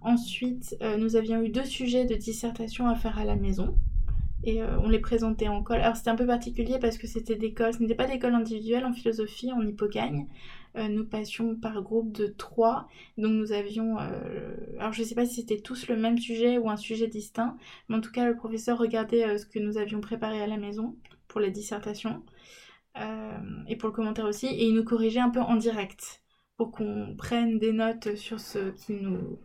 Ensuite, 0.00 0.76
nous 0.96 1.16
avions 1.16 1.42
eu 1.42 1.48
deux 1.48 1.64
sujets 1.64 2.04
de 2.04 2.14
dissertation 2.14 2.86
à 2.86 2.94
faire 2.94 3.18
à 3.18 3.24
la 3.24 3.34
maison 3.34 3.74
et 4.44 4.62
euh, 4.62 4.78
on 4.80 4.88
les 4.88 4.98
présentait 4.98 5.48
en 5.48 5.62
colle. 5.62 5.80
Alors 5.80 5.96
c'était 5.96 6.10
un 6.10 6.16
peu 6.16 6.26
particulier 6.26 6.78
parce 6.78 6.98
que 6.98 7.06
c'était 7.06 7.36
des 7.36 7.54
ce 7.58 7.78
n'était 7.80 7.94
pas 7.94 8.06
des 8.06 8.18
cols 8.18 8.34
individuels 8.34 8.84
en 8.84 8.92
philosophie, 8.92 9.52
en 9.52 9.66
hippocagne. 9.66 10.26
Euh, 10.76 10.88
nous 10.88 11.04
passions 11.04 11.56
par 11.56 11.82
groupe 11.82 12.12
de 12.12 12.26
trois, 12.26 12.86
donc 13.18 13.32
nous 13.32 13.52
avions, 13.52 13.98
euh, 13.98 14.54
alors 14.78 14.92
je 14.92 15.02
ne 15.02 15.06
sais 15.06 15.16
pas 15.16 15.26
si 15.26 15.40
c'était 15.40 15.58
tous 15.58 15.88
le 15.88 15.96
même 15.96 16.16
sujet 16.16 16.58
ou 16.58 16.70
un 16.70 16.76
sujet 16.76 17.08
distinct, 17.08 17.56
mais 17.88 17.96
en 17.96 18.00
tout 18.00 18.12
cas 18.12 18.24
le 18.24 18.36
professeur 18.36 18.78
regardait 18.78 19.36
ce 19.36 19.46
que 19.46 19.58
nous 19.58 19.78
avions 19.78 20.00
préparé 20.00 20.40
à 20.40 20.46
la 20.46 20.58
maison 20.58 20.94
pour 21.30 21.40
la 21.40 21.50
dissertation 21.50 22.22
et 23.68 23.76
pour 23.76 23.88
le 23.88 23.94
commentaire 23.94 24.26
aussi, 24.26 24.46
et 24.46 24.64
il 24.64 24.74
nous 24.74 24.84
corrigeait 24.84 25.20
un 25.20 25.30
peu 25.30 25.40
en 25.40 25.54
direct 25.54 26.22
pour 26.56 26.72
qu'on 26.72 27.14
prenne 27.16 27.58
des 27.58 27.72
notes 27.72 28.16
sur 28.16 28.40
ce 28.40 28.72
qui 28.72 28.94
nous 28.94 29.38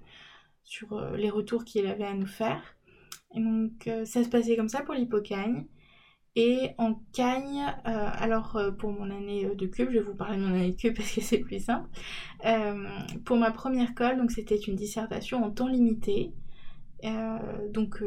sur 0.63 0.99
les 1.11 1.29
retours 1.29 1.63
qu'il 1.63 1.85
avait 1.85 2.05
à 2.05 2.15
nous 2.15 2.25
faire. 2.25 2.75
Et 3.35 3.39
donc 3.39 3.87
ça 4.05 4.23
se 4.23 4.29
passait 4.29 4.57
comme 4.57 4.67
ça 4.67 4.81
pour 4.81 4.95
l'hypocagne. 4.95 5.67
Et 6.37 6.71
en 6.77 6.95
cagne, 7.13 7.63
euh, 7.87 8.09
alors 8.17 8.57
euh, 8.57 8.71
pour 8.71 8.91
mon 8.91 9.09
année 9.09 9.45
euh, 9.45 9.55
de 9.55 9.67
cube, 9.67 9.89
je 9.89 9.99
vais 9.99 10.03
vous 10.03 10.15
parler 10.15 10.37
de 10.37 10.43
mon 10.43 10.53
année 10.53 10.71
de 10.71 10.75
cube 10.75 10.93
parce 10.95 11.09
que 11.11 11.21
c'est 11.21 11.37
plus 11.37 11.63
simple. 11.63 11.87
pour 13.23 13.37
ma 13.37 13.51
première 13.51 13.95
colle, 13.95 14.17
donc 14.17 14.31
c'était 14.31 14.57
une 14.57 14.75
dissertation 14.75 15.43
en 15.43 15.51
temps 15.51 15.67
limité. 15.67 16.33
Donc 17.71 18.01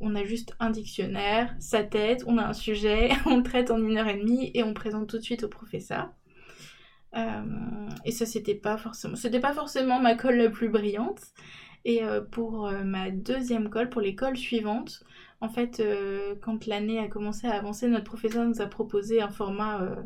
on 0.00 0.14
a 0.14 0.24
juste 0.24 0.54
un 0.60 0.70
dictionnaire, 0.70 1.54
sa 1.58 1.84
tête, 1.84 2.24
on 2.26 2.38
a 2.38 2.44
un 2.46 2.52
sujet, 2.52 3.10
on 3.26 3.38
le 3.38 3.42
traite 3.42 3.70
en 3.70 3.78
une 3.78 3.96
heure 3.98 4.08
et 4.08 4.18
demie 4.18 4.50
et 4.54 4.62
on 4.62 4.74
présente 4.74 5.08
tout 5.08 5.18
de 5.18 5.22
suite 5.22 5.44
au 5.44 5.48
professeur. 5.48 6.10
et 8.04 8.10
ça 8.10 8.26
c'était 8.26 8.54
pas 8.54 8.76
forcément, 8.76 9.16
c'était 9.16 9.40
pas 9.40 9.52
forcément 9.52 10.00
ma 10.00 10.14
colle 10.14 10.36
la 10.36 10.50
plus 10.50 10.68
brillante. 10.68 11.20
Et 11.86 12.00
pour 12.30 12.70
ma 12.70 13.10
deuxième 13.10 13.68
colle, 13.68 13.90
pour 13.90 14.00
les 14.00 14.14
colles 14.14 14.38
suivantes, 14.38 15.04
en 15.44 15.48
fait, 15.50 15.80
euh, 15.80 16.34
quand 16.40 16.66
l'année 16.66 16.98
a 16.98 17.06
commencé 17.06 17.46
à 17.46 17.52
avancer, 17.52 17.86
notre 17.88 18.04
professeur 18.04 18.46
nous 18.46 18.62
a 18.62 18.66
proposé 18.66 19.20
un 19.20 19.28
format 19.28 19.82
euh, 19.82 19.96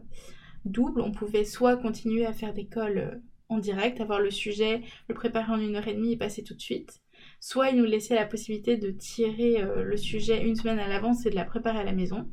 double. 0.64 1.00
On 1.00 1.12
pouvait 1.12 1.44
soit 1.44 1.76
continuer 1.76 2.26
à 2.26 2.32
faire 2.32 2.52
des 2.52 2.66
cols 2.66 2.98
euh, 2.98 3.14
en 3.48 3.58
direct, 3.58 4.00
avoir 4.00 4.18
le 4.18 4.32
sujet, 4.32 4.82
le 5.08 5.14
préparer 5.14 5.52
en 5.52 5.60
une 5.60 5.76
heure 5.76 5.86
et 5.86 5.94
demie 5.94 6.14
et 6.14 6.16
passer 6.16 6.42
tout 6.42 6.54
de 6.54 6.60
suite. 6.60 7.00
Soit 7.40 7.70
il 7.70 7.78
nous 7.78 7.84
laissait 7.84 8.14
la 8.14 8.26
possibilité 8.26 8.76
de 8.76 8.90
tirer 8.90 9.64
le 9.76 9.96
sujet 9.96 10.44
une 10.44 10.56
semaine 10.56 10.78
à 10.78 10.88
l'avance 10.88 11.24
et 11.24 11.30
de 11.30 11.34
la 11.36 11.44
préparer 11.44 11.78
à 11.78 11.84
la 11.84 11.92
maison. 11.92 12.28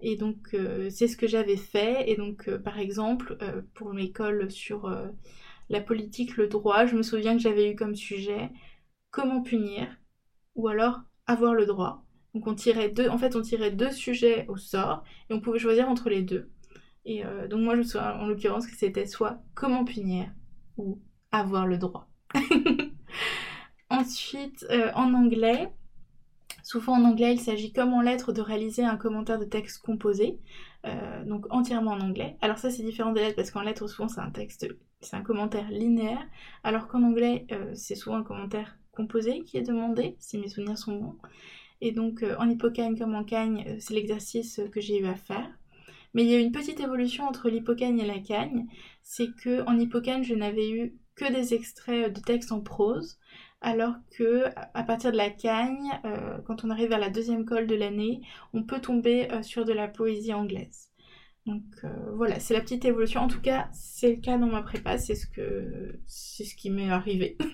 Et 0.00 0.16
donc 0.16 0.56
c'est 0.88 1.08
ce 1.08 1.16
que 1.16 1.26
j'avais 1.26 1.56
fait. 1.58 2.10
Et 2.10 2.16
donc 2.16 2.50
par 2.58 2.78
exemple 2.78 3.36
pour 3.74 3.92
l'école 3.92 4.50
sur 4.50 4.90
la 5.68 5.80
politique, 5.80 6.36
le 6.36 6.48
droit, 6.48 6.86
je 6.86 6.96
me 6.96 7.02
souviens 7.02 7.36
que 7.36 7.42
j'avais 7.42 7.70
eu 7.70 7.76
comme 7.76 7.94
sujet 7.94 8.50
comment 9.10 9.42
punir 9.42 9.88
ou 10.54 10.68
alors 10.68 11.00
avoir 11.26 11.54
le 11.54 11.66
droit. 11.66 12.04
Donc 12.34 12.46
on 12.46 12.54
tirait 12.54 12.90
deux, 12.90 13.08
en 13.08 13.18
fait 13.18 13.36
on 13.36 13.42
tirait 13.42 13.70
deux 13.70 13.90
sujets 13.90 14.46
au 14.48 14.56
sort 14.56 15.04
et 15.28 15.34
on 15.34 15.40
pouvait 15.40 15.58
choisir 15.58 15.88
entre 15.88 16.08
les 16.10 16.22
deux. 16.22 16.50
Et 17.04 17.24
euh, 17.24 17.48
donc 17.48 17.60
moi 17.60 17.74
je 17.74 17.78
me 17.78 17.84
souviens 17.84 18.14
en 18.14 18.26
l'occurrence 18.26 18.66
que 18.66 18.76
c'était 18.76 19.06
soit 19.06 19.42
comment 19.54 19.84
punir 19.84 20.30
ou 20.76 21.00
avoir 21.32 21.66
le 21.66 21.78
droit. 21.78 22.08
Ensuite 23.90 24.64
euh, 24.70 24.90
en 24.94 25.12
anglais, 25.14 25.68
souvent 26.62 26.94
en 26.94 27.04
anglais 27.04 27.34
il 27.34 27.40
s'agit 27.40 27.72
comme 27.72 27.92
en 27.92 28.00
lettres 28.00 28.32
de 28.32 28.40
réaliser 28.40 28.84
un 28.84 28.96
commentaire 28.96 29.38
de 29.38 29.44
texte 29.44 29.82
composé, 29.82 30.38
euh, 30.86 31.24
donc 31.24 31.46
entièrement 31.50 31.92
en 31.92 32.00
anglais. 32.00 32.36
Alors 32.40 32.58
ça 32.58 32.70
c'est 32.70 32.82
différent 32.82 33.12
des 33.12 33.20
lettres 33.20 33.36
parce 33.36 33.50
qu'en 33.50 33.62
lettres 33.62 33.86
souvent 33.88 34.08
c'est 34.08 34.20
un 34.20 34.30
texte, 34.30 34.66
c'est 35.00 35.16
un 35.16 35.22
commentaire 35.22 35.68
linéaire, 35.70 36.24
alors 36.64 36.88
qu'en 36.88 37.02
anglais 37.02 37.46
c'est 37.74 37.96
souvent 37.96 38.16
un 38.16 38.22
commentaire 38.22 38.76
composé 38.92 39.42
qui 39.42 39.56
est 39.56 39.62
demandé, 39.62 40.16
si 40.18 40.38
mes 40.38 40.48
souvenirs 40.48 40.78
sont 40.78 40.96
bons. 40.96 41.16
Et 41.80 41.92
donc 41.92 42.22
euh, 42.22 42.36
en 42.38 42.48
hippocagne 42.48 42.98
comme 42.98 43.14
en 43.14 43.24
cagne, 43.24 43.64
euh, 43.66 43.76
c'est 43.78 43.94
l'exercice 43.94 44.58
euh, 44.58 44.68
que 44.68 44.80
j'ai 44.80 45.00
eu 45.00 45.06
à 45.06 45.14
faire. 45.14 45.48
Mais 46.12 46.24
il 46.24 46.30
y 46.30 46.34
a 46.34 46.40
une 46.40 46.52
petite 46.52 46.80
évolution 46.80 47.24
entre 47.24 47.48
l'hippocagne 47.48 48.00
et 48.00 48.06
la 48.06 48.18
cagne, 48.18 48.66
c'est 49.02 49.32
que 49.42 49.62
en 49.66 49.78
hippocagne, 49.78 50.24
je 50.24 50.34
n'avais 50.34 50.70
eu 50.70 50.94
que 51.14 51.32
des 51.32 51.54
extraits 51.54 52.12
de 52.12 52.20
textes 52.20 52.52
en 52.52 52.60
prose, 52.60 53.18
alors 53.60 53.94
que 54.16 54.44
à 54.74 54.82
partir 54.82 55.12
de 55.12 55.16
la 55.16 55.30
cagne, 55.30 55.90
quand 56.46 56.64
on 56.64 56.70
arrive 56.70 56.88
vers 56.88 56.98
la 56.98 57.10
deuxième 57.10 57.44
colle 57.44 57.66
de 57.66 57.74
l'année, 57.74 58.22
on 58.54 58.62
peut 58.62 58.80
tomber 58.80 59.28
sur 59.42 59.64
de 59.64 59.72
la 59.72 59.86
poésie 59.86 60.32
anglaise. 60.32 60.90
Donc 61.46 61.62
euh, 61.84 61.88
voilà, 62.14 62.38
c'est 62.38 62.54
la 62.54 62.60
petite 62.60 62.84
évolution. 62.84 63.22
En 63.22 63.28
tout 63.28 63.40
cas, 63.40 63.68
c'est 63.72 64.10
le 64.10 64.20
cas 64.20 64.36
dans 64.36 64.46
ma 64.46 64.62
prépa, 64.62 64.98
c'est 64.98 65.14
ce 65.14 65.26
que 65.26 65.98
c'est 66.06 66.44
ce 66.44 66.54
qui 66.54 66.70
m'est 66.70 66.90
arrivé. 66.90 67.36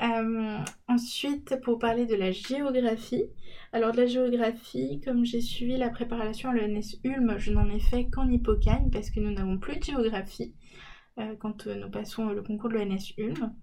Euh, 0.00 0.58
ensuite, 0.86 1.60
pour 1.62 1.78
parler 1.78 2.06
de 2.06 2.14
la 2.14 2.30
géographie, 2.30 3.24
alors 3.72 3.92
de 3.92 3.96
la 3.96 4.06
géographie, 4.06 5.00
comme 5.04 5.24
j'ai 5.24 5.40
suivi 5.40 5.76
la 5.76 5.88
préparation 5.88 6.50
à 6.50 6.54
l'ENS 6.54 7.00
Ulm, 7.02 7.36
je 7.38 7.50
n'en 7.50 7.68
ai 7.68 7.80
fait 7.80 8.04
qu'en 8.04 8.28
hippocagne 8.28 8.90
parce 8.92 9.10
que 9.10 9.18
nous 9.20 9.32
n'avons 9.32 9.58
plus 9.58 9.78
de 9.78 9.84
géographie 9.84 10.54
euh, 11.18 11.34
quand 11.40 11.66
nous 11.66 11.90
passons 11.90 12.28
le 12.28 12.42
concours 12.42 12.68
de 12.68 12.74
l'ENS 12.74 13.12
Ulm. 13.16 13.54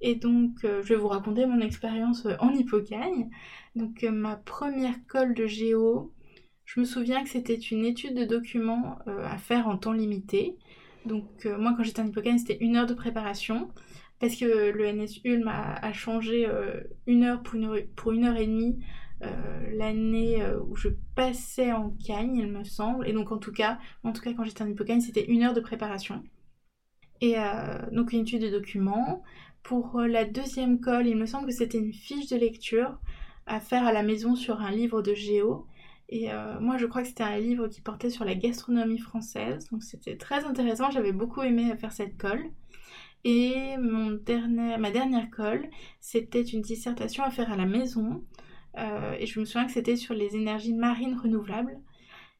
Et 0.00 0.14
donc, 0.14 0.58
je 0.62 0.82
vais 0.82 0.96
vous 0.96 1.08
raconter 1.08 1.46
mon 1.46 1.60
expérience 1.60 2.26
en 2.40 2.52
hippocagne. 2.52 3.30
Donc, 3.74 4.02
ma 4.02 4.36
première 4.36 4.94
colle 5.06 5.34
de 5.34 5.46
géo, 5.46 6.12
je 6.68 6.80
me 6.80 6.84
souviens 6.84 7.24
que 7.24 7.30
c'était 7.30 7.54
une 7.54 7.86
étude 7.86 8.14
de 8.14 8.26
documents 8.26 8.98
euh, 9.08 9.24
à 9.24 9.38
faire 9.38 9.68
en 9.68 9.78
temps 9.78 9.94
limité. 9.94 10.58
Donc 11.06 11.46
euh, 11.46 11.56
moi 11.56 11.72
quand 11.74 11.82
j'étais 11.82 12.02
en 12.02 12.06
hippocane 12.06 12.38
c'était 12.38 12.58
une 12.60 12.76
heure 12.76 12.84
de 12.84 12.92
préparation 12.92 13.70
parce 14.20 14.36
que 14.36 14.44
le 14.44 14.92
NS 14.92 15.20
Ulm 15.24 15.48
a, 15.48 15.92
changé 15.94 16.46
euh, 16.46 16.82
une 17.06 17.24
heure 17.24 17.42
pour 17.42 17.54
une 18.12 18.24
heure, 18.24 18.36
et 18.36 18.46
demie 18.46 18.84
l'année 19.72 20.44
où 20.68 20.76
je 20.76 20.90
passais 21.14 21.72
en 21.72 21.90
Cagne, 22.06 22.36
il 22.36 22.52
me 22.52 22.64
semble. 22.64 23.08
Et 23.08 23.12
donc 23.12 23.32
en 23.32 23.38
tout 23.38 23.52
cas, 23.52 23.78
en 24.04 24.12
tout 24.12 24.20
cas 24.20 24.34
quand 24.34 24.44
j'étais 24.44 24.62
en 24.62 24.68
hippocane 24.68 25.00
c'était 25.00 25.24
une 25.24 25.44
heure 25.44 25.54
de 25.54 25.60
préparation. 25.60 26.22
Et 27.22 27.36
donc 27.92 28.12
une 28.12 28.20
étude 28.20 28.42
de 28.42 28.50
documents. 28.50 29.22
Pour 29.68 30.00
la 30.00 30.24
deuxième 30.24 30.80
colle, 30.80 31.06
il 31.06 31.16
me 31.18 31.26
semble 31.26 31.48
que 31.48 31.52
c'était 31.52 31.76
une 31.76 31.92
fiche 31.92 32.26
de 32.28 32.38
lecture 32.38 32.98
à 33.44 33.60
faire 33.60 33.86
à 33.86 33.92
la 33.92 34.02
maison 34.02 34.34
sur 34.34 34.62
un 34.62 34.70
livre 34.70 35.02
de 35.02 35.12
géo. 35.12 35.66
Et 36.08 36.32
euh, 36.32 36.58
moi, 36.58 36.78
je 36.78 36.86
crois 36.86 37.02
que 37.02 37.08
c'était 37.08 37.22
un 37.22 37.36
livre 37.36 37.68
qui 37.68 37.82
portait 37.82 38.08
sur 38.08 38.24
la 38.24 38.34
gastronomie 38.34 38.98
française. 38.98 39.68
Donc 39.70 39.82
c'était 39.82 40.16
très 40.16 40.46
intéressant. 40.46 40.90
J'avais 40.90 41.12
beaucoup 41.12 41.42
aimé 41.42 41.70
faire 41.76 41.92
cette 41.92 42.16
colle. 42.16 42.46
Et 43.24 43.76
mon 43.76 44.12
dernier, 44.12 44.78
ma 44.78 44.90
dernière 44.90 45.28
colle, 45.28 45.68
c'était 46.00 46.40
une 46.40 46.62
dissertation 46.62 47.22
à 47.22 47.30
faire 47.30 47.52
à 47.52 47.56
la 47.58 47.66
maison. 47.66 48.24
Euh, 48.78 49.16
et 49.18 49.26
je 49.26 49.38
me 49.38 49.44
souviens 49.44 49.66
que 49.66 49.72
c'était 49.72 49.96
sur 49.96 50.14
les 50.14 50.34
énergies 50.34 50.72
marines 50.72 51.18
renouvelables. 51.22 51.78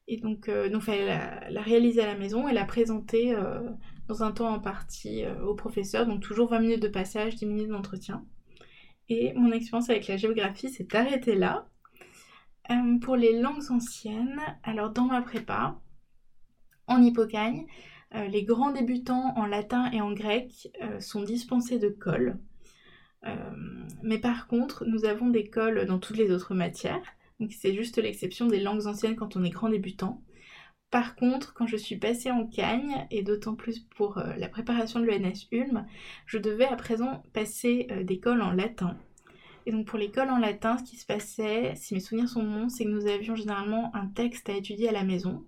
Et 0.06 0.16
donc, 0.16 0.48
euh, 0.48 0.80
fallait 0.80 1.04
la, 1.50 1.60
réaliser 1.60 2.00
à 2.00 2.06
la 2.06 2.16
maison 2.16 2.48
et 2.48 2.54
la 2.54 2.64
présenter 2.64 3.36
dans 4.08 4.22
un 4.22 4.32
temps 4.32 4.48
en 4.48 4.58
partie 4.58 5.24
au 5.44 5.54
professeur. 5.54 6.06
Donc 6.06 6.20
toujours 6.20 6.48
20 6.50 6.60
minutes 6.60 6.82
de 6.82 6.88
passage, 6.88 7.36
10 7.36 7.46
minutes 7.46 7.68
d'entretien. 7.68 8.24
Et 9.08 9.32
mon 9.34 9.52
expérience 9.52 9.88
avec 9.90 10.06
la 10.06 10.16
géographie 10.16 10.68
s'est 10.68 10.94
arrêtée 10.94 11.34
là. 11.34 11.68
Euh, 12.70 12.98
pour 13.00 13.16
les 13.16 13.40
langues 13.40 13.70
anciennes, 13.70 14.40
alors 14.62 14.90
dans 14.90 15.06
ma 15.06 15.22
prépa, 15.22 15.80
en 16.86 17.02
hippocagne, 17.02 17.66
euh, 18.14 18.26
les 18.28 18.44
grands 18.44 18.72
débutants 18.72 19.34
en 19.36 19.46
latin 19.46 19.90
et 19.92 20.02
en 20.02 20.12
grec 20.12 20.70
euh, 20.82 21.00
sont 21.00 21.22
dispensés 21.22 21.78
de 21.78 21.88
colle. 21.88 22.38
mais 24.02 24.18
par 24.18 24.46
contre, 24.46 24.84
nous 24.86 25.04
avons 25.04 25.28
des 25.28 25.50
colles 25.50 25.84
dans 25.86 25.98
toutes 25.98 26.16
les 26.16 26.30
autres 26.30 26.54
matières. 26.54 27.02
Donc 27.40 27.52
c'est 27.52 27.74
juste 27.74 27.98
l'exception 27.98 28.46
des 28.46 28.60
langues 28.60 28.86
anciennes 28.86 29.16
quand 29.16 29.36
on 29.36 29.44
est 29.44 29.50
grand 29.50 29.68
débutant. 29.68 30.22
Par 30.90 31.16
contre, 31.16 31.52
quand 31.54 31.66
je 31.66 31.76
suis 31.76 31.96
passée 31.96 32.30
en 32.30 32.46
Cagne, 32.46 33.06
et 33.10 33.22
d'autant 33.22 33.54
plus 33.54 33.80
pour 33.80 34.22
la 34.38 34.48
préparation 34.48 35.00
de 35.00 35.04
l'ENS 35.04 35.46
Ulm, 35.52 35.86
je 36.24 36.38
devais 36.38 36.64
à 36.64 36.76
présent 36.76 37.22
passer 37.34 37.88
des 38.04 38.18
colles 38.18 38.40
en 38.40 38.52
latin. 38.52 38.96
Et 39.66 39.70
donc 39.70 39.86
pour 39.86 39.98
l'école 39.98 40.30
en 40.30 40.38
latin, 40.38 40.78
ce 40.78 40.84
qui 40.84 40.96
se 40.96 41.04
passait, 41.04 41.74
si 41.76 41.92
mes 41.92 42.00
souvenirs 42.00 42.30
sont 42.30 42.42
bons, 42.42 42.70
c'est 42.70 42.84
que 42.84 42.88
nous 42.88 43.06
avions 43.06 43.36
généralement 43.36 43.94
un 43.94 44.06
texte 44.06 44.48
à 44.48 44.54
étudier 44.54 44.88
à 44.88 44.92
la 44.92 45.04
maison. 45.04 45.44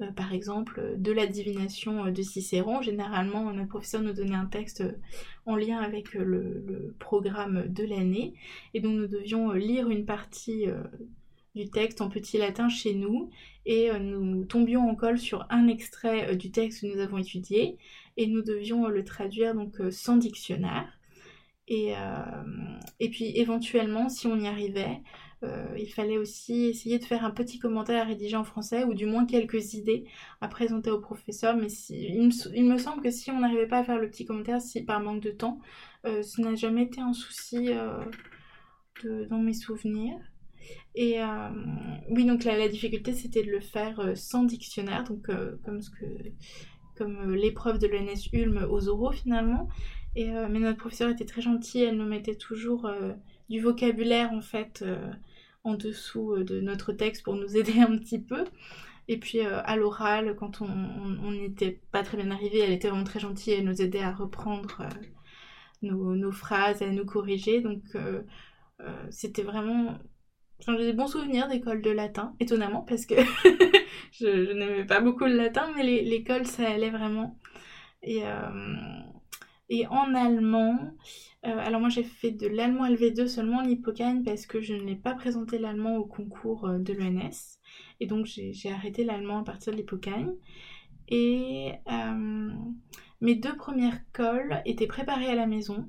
Euh, 0.00 0.12
par 0.12 0.32
exemple, 0.32 0.94
de 0.96 1.12
la 1.12 1.26
divination 1.26 2.06
euh, 2.06 2.10
de 2.10 2.22
Cicéron. 2.22 2.80
Généralement, 2.82 3.52
notre 3.52 3.68
professeur 3.68 4.02
nous 4.02 4.12
donnait 4.12 4.34
un 4.34 4.46
texte 4.46 4.80
euh, 4.80 4.92
en 5.46 5.56
lien 5.56 5.78
avec 5.78 6.14
le, 6.14 6.94
programme 6.98 7.66
de 7.68 7.84
l'année. 7.84 8.34
Et 8.74 8.80
donc 8.80 8.96
nous 8.96 9.06
devions 9.06 9.52
lire 9.52 9.90
une 9.90 10.06
partie 10.06 10.66
du 11.54 11.68
texte 11.70 12.00
en 12.00 12.08
petit 12.08 12.38
latin 12.38 12.68
chez 12.68 12.94
nous. 12.94 13.30
Et 13.66 13.90
nous 13.98 14.44
tombions 14.44 14.88
en 14.88 14.94
colle 14.94 15.18
sur 15.18 15.46
un 15.50 15.68
extrait 15.68 16.36
du 16.36 16.50
texte 16.50 16.80
que 16.80 16.86
nous 16.86 17.00
avons 17.00 17.18
étudié. 17.18 17.76
Et 18.16 18.26
nous 18.26 18.42
devions 18.42 18.88
le 18.88 19.04
traduire 19.04 19.54
donc 19.54 19.76
sans 19.90 20.16
dictionnaire. 20.16 21.00
Euh, 21.70 22.78
et, 22.98 23.10
puis 23.10 23.32
éventuellement, 23.36 24.08
si 24.08 24.26
on 24.26 24.36
y 24.36 24.48
arrivait, 24.48 25.02
euh, 25.44 25.68
il 25.78 25.88
fallait 25.88 26.18
aussi 26.18 26.64
essayer 26.64 26.98
de 26.98 27.04
faire 27.04 27.24
un 27.24 27.30
petit 27.30 27.58
commentaire 27.58 28.02
à 28.02 28.04
rédiger 28.04 28.36
en 28.36 28.44
français 28.44 28.84
ou 28.84 28.94
du 28.94 29.06
moins 29.06 29.24
quelques 29.24 29.74
idées 29.74 30.04
à 30.40 30.48
présenter 30.48 30.90
au 30.90 31.00
professeur. 31.00 31.56
Mais 31.56 31.68
il, 31.90 32.26
me, 32.64 32.78
semble 32.78 33.02
que 33.02 33.10
si 33.10 33.30
on 33.30 33.40
n'arrivait 33.40 33.68
pas 33.68 33.78
à 33.78 33.84
faire 33.84 33.98
le 33.98 34.10
petit 34.10 34.24
commentaire, 34.24 34.60
si 34.60 34.82
par 34.84 35.00
manque 35.00 35.22
de 35.22 35.30
temps, 35.30 35.60
euh, 36.06 36.22
ce 36.22 36.40
n'a 36.40 36.54
jamais 36.56 36.82
été 36.82 37.00
un 37.00 37.12
souci 37.12 37.70
dans 39.30 39.38
mes 39.38 39.54
souvenirs. 39.54 40.18
Et 40.94 41.18
oui, 42.10 42.24
donc 42.24 42.44
la, 42.44 42.68
difficulté 42.68 43.12
c'était 43.12 43.42
de 43.42 43.50
le 43.50 43.60
faire 43.60 44.12
sans 44.16 44.44
dictionnaire, 44.44 45.04
donc 45.04 45.30
comme 45.64 45.80
ce 45.80 45.90
que 45.90 46.06
comme 46.96 47.34
l'épreuve 47.34 47.78
de 47.78 47.86
l'ENS 47.86 48.28
Ulm 48.32 48.66
aux 48.68 48.88
oraux 48.88 49.12
finalement. 49.12 49.68
Euh, 50.18 50.48
mais 50.50 50.58
notre 50.58 50.78
professeure 50.78 51.10
était 51.10 51.24
très 51.24 51.42
gentille, 51.42 51.82
elle 51.84 51.96
nous 51.96 52.08
mettait 52.08 52.34
toujours 52.34 52.86
euh, 52.86 53.12
du 53.48 53.60
vocabulaire 53.60 54.32
en 54.32 54.40
fait 54.40 54.82
euh, 54.82 55.12
en 55.62 55.74
dessous 55.74 56.42
de 56.42 56.60
notre 56.60 56.92
texte 56.92 57.22
pour 57.22 57.36
nous 57.36 57.56
aider 57.56 57.78
un 57.80 57.96
petit 57.96 58.18
peu. 58.18 58.44
Et 59.08 59.18
puis 59.18 59.40
à 59.40 59.74
l'oral, 59.74 60.36
quand 60.36 60.62
on 60.62 61.32
n'était 61.32 61.80
pas 61.90 62.04
très 62.04 62.16
bien 62.16 62.30
arrivé, 62.30 62.60
elle 62.60 62.70
était 62.70 62.88
vraiment 62.88 63.02
très 63.02 63.18
gentille, 63.18 63.54
elle 63.54 63.64
nous 63.64 63.82
aidait 63.82 64.02
à 64.02 64.12
reprendre 64.12 64.88
nos, 65.82 66.30
phrases, 66.30 66.80
à 66.80 66.90
nous 66.90 67.04
corriger. 67.04 67.60
Donc 67.60 67.82
c'était 69.10 69.42
vraiment 69.42 69.98
j'ai 70.66 70.86
des 70.86 70.92
bons 70.92 71.06
souvenirs 71.06 71.48
d'école 71.48 71.82
de 71.82 71.90
latin, 71.90 72.34
étonnamment, 72.40 72.82
parce 72.82 73.06
que 73.06 73.14
je, 74.12 74.52
n'aimais 74.52 74.84
pas 74.84 75.00
beaucoup 75.00 75.24
le 75.24 75.36
latin, 75.36 75.70
mais 75.76 75.82
l'école, 76.02 76.46
ça 76.46 76.68
allait 76.68 76.90
vraiment. 76.90 77.38
Et, 78.02 78.24
euh, 78.24 79.00
et 79.68 79.86
en 79.86 80.14
allemand, 80.14 80.78
euh, 81.46 81.58
alors 81.58 81.80
moi 81.80 81.88
j'ai 81.88 82.02
fait 82.02 82.30
de 82.30 82.46
l'allemand 82.46 82.86
LV2 82.86 83.26
seulement 83.26 83.58
en 83.58 83.64
Hippocagne 83.64 84.22
parce 84.22 84.46
que 84.46 84.60
je 84.60 84.74
n'ai 84.74 84.96
pas 84.96 85.14
présenté 85.14 85.58
l'allemand 85.58 85.96
au 85.96 86.04
concours 86.04 86.66
euh, 86.66 86.78
de 86.78 86.92
l'ENS. 86.92 87.58
Et 88.00 88.06
donc 88.06 88.26
j'ai 88.26 88.72
arrêté 88.72 89.04
l'allemand 89.04 89.38
à 89.38 89.44
partir 89.44 89.72
de 89.72 89.78
l'Hippocagne. 89.78 90.34
Et 91.08 91.72
mes 93.20 93.34
deux 93.34 93.56
premières 93.56 94.00
cols 94.12 94.62
étaient 94.64 94.86
préparées 94.86 95.26
à 95.26 95.34
la 95.34 95.46
maison 95.46 95.88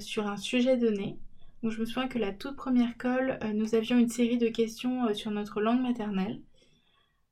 sur 0.00 0.26
un 0.26 0.36
sujet 0.36 0.76
donné. 0.76 1.18
Donc 1.64 1.72
je 1.72 1.80
me 1.80 1.86
souviens 1.86 2.08
que 2.08 2.18
la 2.18 2.30
toute 2.30 2.56
première 2.56 2.98
colle, 2.98 3.38
euh, 3.42 3.54
nous 3.54 3.74
avions 3.74 3.98
une 3.98 4.10
série 4.10 4.36
de 4.36 4.48
questions 4.48 5.06
euh, 5.06 5.14
sur 5.14 5.30
notre 5.30 5.62
langue 5.62 5.80
maternelle. 5.80 6.42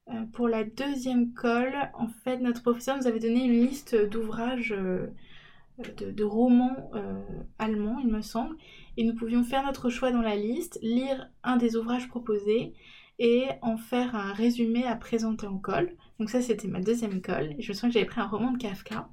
Euh, 0.08 0.24
pour 0.32 0.48
la 0.48 0.64
deuxième 0.64 1.34
colle, 1.34 1.74
en 1.92 2.08
fait, 2.08 2.38
notre 2.38 2.62
professeur 2.62 2.96
nous 2.96 3.06
avait 3.06 3.18
donné 3.18 3.44
une 3.44 3.66
liste 3.66 3.94
d'ouvrages, 3.94 4.74
de, 5.98 6.24
romans 6.24 6.90
allemands, 7.58 7.98
il 7.98 8.08
me 8.08 8.22
semble, 8.22 8.56
et 8.96 9.04
nous 9.04 9.14
pouvions 9.14 9.44
faire 9.44 9.64
notre 9.66 9.90
choix 9.90 10.12
dans 10.12 10.22
la 10.22 10.36
liste, 10.36 10.78
lire 10.80 11.28
un 11.42 11.58
des 11.58 11.76
ouvrages 11.76 12.08
proposés 12.08 12.72
et 13.18 13.48
en 13.60 13.76
faire 13.76 14.16
un 14.16 14.32
résumé 14.32 14.86
à 14.86 14.96
présenter 14.96 15.46
en 15.46 15.58
colle. 15.58 15.94
Donc 16.18 16.30
ça, 16.30 16.40
c'était 16.40 16.68
ma 16.68 16.80
deuxième 16.80 17.20
colle. 17.20 17.54
Et 17.58 17.62
je 17.62 17.68
me 17.68 17.74
souviens 17.74 17.90
que 17.90 17.94
j'avais 17.94 18.06
pris 18.06 18.22
un 18.22 18.28
roman 18.28 18.52
de 18.52 18.58
Kafka, 18.58 19.10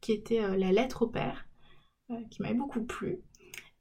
qui 0.00 0.12
était 0.12 0.56
La 0.56 0.70
lettre 0.70 1.02
au 1.02 1.08
père, 1.08 1.48
qui 2.30 2.40
m'avait 2.40 2.54
beaucoup 2.54 2.84
plu. 2.84 3.18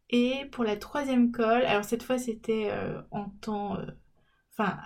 Et 0.09 0.45
pour 0.51 0.63
la 0.63 0.75
troisième 0.77 1.31
colle, 1.31 1.63
alors 1.63 1.83
cette 1.85 2.03
fois 2.03 2.17
c'était 2.17 2.69
euh, 2.71 3.01
en 3.11 3.29
temps... 3.41 3.77
Euh, 3.77 3.85
enfin, 4.51 4.77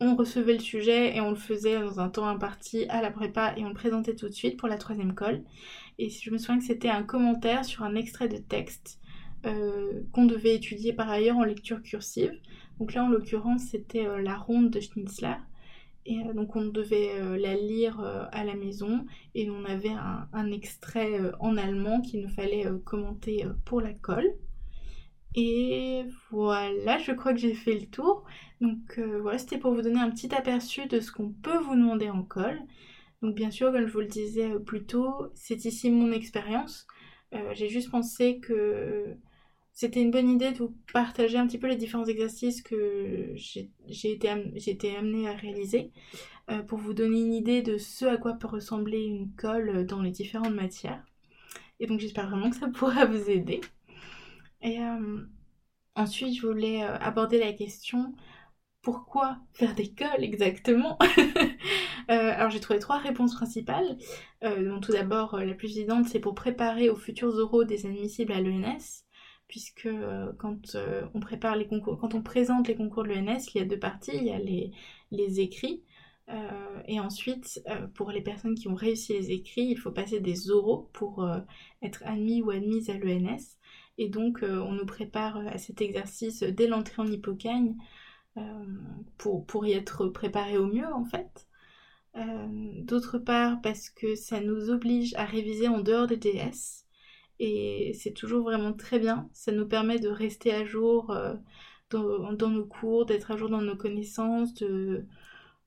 on 0.00 0.16
recevait 0.16 0.54
le 0.54 0.60
sujet 0.60 1.16
et 1.16 1.20
on 1.20 1.30
le 1.30 1.36
faisait 1.36 1.78
dans 1.80 2.00
un 2.00 2.08
temps 2.08 2.26
imparti 2.26 2.86
à 2.88 3.02
la 3.02 3.10
prépa 3.10 3.54
et 3.56 3.64
on 3.64 3.68
le 3.68 3.74
présentait 3.74 4.16
tout 4.16 4.28
de 4.28 4.34
suite 4.34 4.58
pour 4.58 4.68
la 4.68 4.78
troisième 4.78 5.14
colle. 5.14 5.44
Et 5.98 6.08
je 6.10 6.30
me 6.30 6.38
souviens 6.38 6.58
que 6.58 6.64
c'était 6.64 6.88
un 6.88 7.02
commentaire 7.02 7.64
sur 7.64 7.84
un 7.84 7.94
extrait 7.94 8.28
de 8.28 8.38
texte 8.38 8.98
euh, 9.46 10.02
qu'on 10.12 10.26
devait 10.26 10.54
étudier 10.56 10.92
par 10.94 11.10
ailleurs 11.10 11.36
en 11.36 11.44
lecture 11.44 11.82
cursive. 11.82 12.32
Donc 12.78 12.94
là 12.94 13.04
en 13.04 13.08
l'occurrence 13.08 13.62
c'était 13.70 14.06
la 14.22 14.36
ronde 14.36 14.70
de 14.70 14.80
Schnitzler. 14.80 15.36
Et 16.06 16.22
donc 16.34 16.56
on 16.56 16.64
devait 16.64 17.38
la 17.38 17.54
lire 17.54 18.00
à 18.32 18.44
la 18.44 18.54
maison 18.54 19.04
et 19.34 19.50
on 19.50 19.64
avait 19.64 19.94
un, 20.32 20.50
extrait 20.50 21.20
en 21.40 21.56
allemand 21.56 22.00
qu'il 22.00 22.22
nous 22.22 22.28
fallait 22.28 22.66
commenter 22.84 23.44
pour 23.64 23.80
la 23.80 23.92
colle. 23.92 24.32
Et 25.36 26.04
voilà, 26.30 26.98
je 26.98 27.12
crois 27.12 27.32
que 27.32 27.38
j'ai 27.38 27.54
fait 27.54 27.78
le 27.78 27.86
tour. 27.86 28.24
Donc 28.60 28.98
voilà, 28.98 29.38
c'était 29.38 29.58
pour 29.58 29.74
vous 29.74 29.82
donner 29.82 30.00
un 30.00 30.10
petit 30.10 30.34
aperçu 30.34 30.86
de 30.86 31.00
ce 31.00 31.12
qu'on 31.12 31.30
peut 31.30 31.58
vous 31.58 31.74
demander 31.74 32.08
en 32.08 32.22
colle. 32.22 32.58
Donc 33.22 33.34
bien 33.34 33.50
sûr, 33.50 33.70
comme 33.70 33.86
je 33.86 33.92
vous 33.92 34.00
le 34.00 34.06
disais 34.06 34.58
plus 34.58 34.86
tôt, 34.86 35.26
c'est 35.34 35.64
ici 35.66 35.90
mon 35.90 36.12
expérience. 36.12 36.86
j'ai 37.52 37.68
juste 37.68 37.90
pensé 37.90 38.40
que 38.40 39.16
c'était 39.80 40.02
une 40.02 40.10
bonne 40.10 40.28
idée 40.28 40.52
de 40.52 40.58
vous 40.58 40.76
partager 40.92 41.38
un 41.38 41.46
petit 41.46 41.56
peu 41.56 41.66
les 41.66 41.76
différents 41.76 42.04
exercices 42.04 42.60
que 42.60 43.32
j'ai 43.34 43.70
été, 44.12 44.28
amenée 44.94 45.26
à 45.26 45.32
réaliser 45.32 45.90
euh, 46.50 46.62
pour 46.62 46.78
vous 46.78 46.92
donner 46.92 47.18
une 47.18 47.32
idée 47.32 47.62
de 47.62 47.78
ce 47.78 48.04
à 48.04 48.18
quoi 48.18 48.34
peut 48.34 48.46
ressembler 48.46 49.00
une 49.00 49.32
colle 49.36 49.86
dans 49.86 50.02
les 50.02 50.10
différentes 50.10 50.52
matières. 50.52 51.02
Et 51.78 51.86
donc 51.86 51.98
j'espère 51.98 52.28
vraiment 52.28 52.50
que 52.50 52.56
ça 52.56 52.68
pourra 52.74 53.06
vous 53.06 53.30
aider. 53.30 53.62
Et 54.60 54.80
euh, 54.80 55.22
ensuite, 55.94 56.38
je 56.38 56.46
voulais 56.46 56.84
euh, 56.84 56.98
aborder 56.98 57.38
la 57.38 57.54
question 57.54 58.12
pourquoi 58.82 59.38
faire 59.54 59.74
des 59.74 59.94
colles 59.94 60.24
exactement? 60.24 60.98
Alors 62.08 62.50
j'ai 62.50 62.60
trouvé 62.60 62.80
trois 62.80 62.98
réponses 62.98 63.34
principales. 63.34 63.96
tout 64.42 64.92
d'abord, 64.92 65.38
la 65.38 65.54
plus 65.54 65.78
évidente, 65.78 66.06
c'est 66.06 66.18
pour 66.20 66.34
préparer 66.34 66.90
aux 66.90 66.96
futurs 66.96 67.34
oraux 67.38 67.64
des 67.64 67.86
admissibles 67.86 68.32
à 68.32 68.42
l'ENS 68.42 69.04
puisque 69.50 69.86
euh, 69.86 70.32
quand 70.38 70.76
euh, 70.76 71.02
on 71.12 71.18
prépare 71.18 71.56
les 71.56 71.66
concours, 71.66 71.98
quand 71.98 72.14
on 72.14 72.22
présente 72.22 72.68
les 72.68 72.76
concours 72.76 73.02
de 73.02 73.08
l'ENS, 73.08 73.52
il 73.52 73.58
y 73.58 73.60
a 73.60 73.64
deux 73.64 73.78
parties, 73.78 74.12
il 74.14 74.22
y 74.22 74.30
a 74.30 74.38
les, 74.38 74.70
les 75.10 75.40
écrits, 75.40 75.82
euh, 76.28 76.82
et 76.86 77.00
ensuite, 77.00 77.60
pour 77.94 78.12
les 78.12 78.20
personnes 78.20 78.54
qui 78.54 78.68
ont 78.68 78.76
réussi 78.76 79.12
les 79.14 79.32
écrits, 79.32 79.66
il 79.66 79.76
faut 79.76 79.90
passer 79.90 80.20
des 80.20 80.52
oraux 80.52 80.88
pour 80.92 81.28
être 81.82 82.04
admis 82.06 82.40
ou 82.42 82.50
admise 82.50 82.88
à 82.88 82.96
l'ENS. 82.96 83.58
Et 83.98 84.08
donc, 84.08 84.44
on 84.44 84.70
nous 84.70 84.86
prépare 84.86 85.38
à 85.38 85.58
cet 85.58 85.82
exercice 85.82 86.44
dès 86.44 86.68
l'entrée 86.68 87.02
en 87.02 87.10
hypocagne 87.10 87.74
pour, 89.18 89.44
pour 89.44 89.66
y 89.66 89.72
être 89.72 90.06
préparé 90.06 90.56
au 90.56 90.68
mieux, 90.68 90.86
en 90.86 91.04
fait. 91.04 91.48
D'autre 92.84 93.18
part, 93.18 93.60
parce 93.60 93.90
que 93.90 94.14
ça 94.14 94.40
nous 94.40 94.70
oblige 94.70 95.14
à 95.14 95.24
réviser 95.24 95.66
en 95.66 95.80
dehors 95.80 96.06
des 96.06 96.16
DS. 96.16 96.86
Et 97.40 97.94
c'est 97.94 98.12
toujours 98.12 98.42
vraiment 98.44 98.74
très 98.74 98.98
bien. 98.98 99.28
Ça 99.32 99.50
nous 99.50 99.66
permet 99.66 99.98
de 99.98 100.10
rester 100.10 100.52
à 100.52 100.64
jour 100.66 101.10
euh, 101.10 101.34
dans, 101.88 102.50
nos 102.50 102.66
cours, 102.66 103.06
d'être 103.06 103.30
à 103.30 103.36
jour 103.38 103.48
dans 103.48 103.62
nos 103.62 103.76
connaissances. 103.76 104.52
De... 104.54 105.06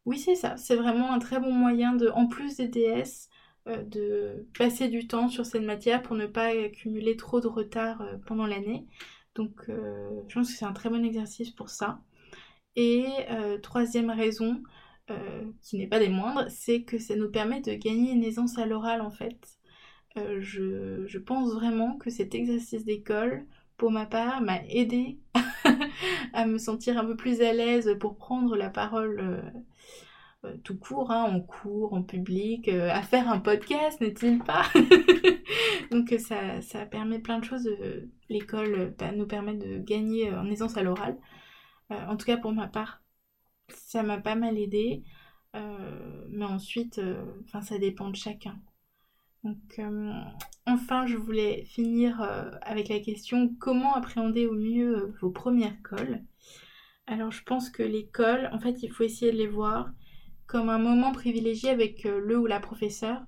Oui, 0.05 0.19
c'est 0.19 0.35
ça. 0.35 0.55
C'est 0.55 0.75
vraiment 0.75 1.11
un 1.11 1.19
très 1.19 1.39
bon 1.39 1.51
moyen, 1.51 1.95
de, 1.95 2.09
en 2.09 2.27
plus 2.27 2.57
des 2.57 2.67
DS, 2.67 3.27
euh, 3.67 3.83
de 3.83 4.47
passer 4.55 4.87
du 4.87 5.07
temps 5.07 5.29
sur 5.29 5.47
cette 5.47 5.63
matière 5.63 6.03
pour 6.03 6.15
ne 6.15 6.27
pas 6.27 6.49
accumuler 6.49 7.17
trop 7.17 7.41
de 7.41 7.47
retard 7.47 8.01
euh, 8.01 8.17
pendant 8.27 8.45
l'année. 8.45 8.85
Donc, 9.33 9.65
je 9.67 10.33
pense 10.35 10.51
que 10.51 10.55
c'est 10.55 10.65
un 10.65 10.73
très 10.73 10.89
bon 10.91 11.03
exercice 11.03 11.49
pour 11.49 11.69
ça. 11.69 11.99
Et 12.75 13.07
troisième 13.63 14.11
raison, 14.11 14.61
qui 15.63 15.77
n'est 15.77 15.87
pas 15.87 15.97
des 15.97 16.09
moindres, 16.09 16.45
c'est 16.51 16.83
que 16.83 16.99
ça 16.99 17.15
nous 17.15 17.31
permet 17.31 17.59
de 17.59 17.73
gagner 17.73 18.11
une 18.11 18.23
aisance 18.23 18.59
à 18.59 18.67
l'oral 18.67 19.01
en 19.01 19.09
fait. 19.09 19.57
Euh, 20.17 20.41
je, 20.41 21.17
pense 21.17 21.53
vraiment 21.53 21.97
que 21.97 22.09
cet 22.09 22.35
exercice 22.35 22.85
d'école, 22.85 23.45
pour 23.77 23.91
ma 23.91 24.05
part, 24.05 24.41
m'a 24.41 24.63
aidé 24.67 25.19
à 26.33 26.45
me 26.45 26.57
sentir 26.57 26.97
un 26.99 27.05
peu 27.05 27.15
plus 27.15 27.41
à 27.41 27.51
l'aise 27.53 27.97
pour 27.99 28.17
prendre 28.17 28.55
la 28.55 28.69
parole 28.69 29.19
euh, 29.19 29.41
euh, 30.45 30.57
tout 30.63 30.77
court, 30.77 31.09
hein, 31.11 31.23
en 31.23 31.41
cours, 31.41 31.93
en 31.93 32.03
public, 32.03 32.67
à 32.69 33.01
faire 33.01 33.27
un 33.29 33.39
podcast, 33.39 34.01
n'est-il 34.01 34.39
pas? 34.39 34.65
Donc 35.91 36.13
ça, 36.19 36.85
permet 36.85 37.19
plein 37.19 37.39
de 37.39 37.45
choses. 37.45 37.67
L'école 38.29 38.95
nous 39.15 39.27
permet 39.27 39.55
de 39.55 39.79
gagner 39.79 40.31
en 40.31 40.49
aisance 40.49 40.77
à 40.77 40.83
l'oral. 40.83 41.17
en 41.89 42.17
tout 42.17 42.25
cas 42.25 42.37
pour 42.37 42.53
ma 42.53 42.67
part, 42.67 43.01
ça 43.69 44.03
m'a 44.03 44.19
pas 44.19 44.35
mal 44.35 44.57
aidé. 44.57 45.03
mais 46.29 46.45
ensuite, 46.45 47.01
ça 47.61 47.77
dépend 47.79 48.09
de 48.09 48.15
chacun. 48.15 48.59
Donc, 49.43 49.77
euh, 49.79 50.13
enfin, 50.65 51.05
je 51.05 51.17
voulais 51.17 51.65
finir 51.65 52.21
euh, 52.21 52.49
avec 52.61 52.87
la 52.87 52.99
question 52.99 53.53
comment 53.59 53.93
appréhender 53.93 54.47
au 54.47 54.53
mieux 54.53 54.97
euh, 54.97 55.13
vos 55.21 55.31
premières 55.31 55.81
colles. 55.81 56.23
Alors, 57.07 57.31
je 57.31 57.43
pense 57.43 57.69
que 57.69 57.83
les 57.83 58.07
colles, 58.07 58.49
en 58.53 58.59
fait, 58.59 58.83
il 58.83 58.89
faut 58.89 59.03
essayer 59.03 59.33
de 59.33 59.37
les 59.37 59.47
voir 59.47 59.91
comme 60.47 60.69
un 60.69 60.77
moment 60.77 61.11
privilégié 61.11 61.69
avec 61.69 62.03
le 62.03 62.37
ou 62.37 62.45
la 62.45 62.59
professeur 62.59 63.21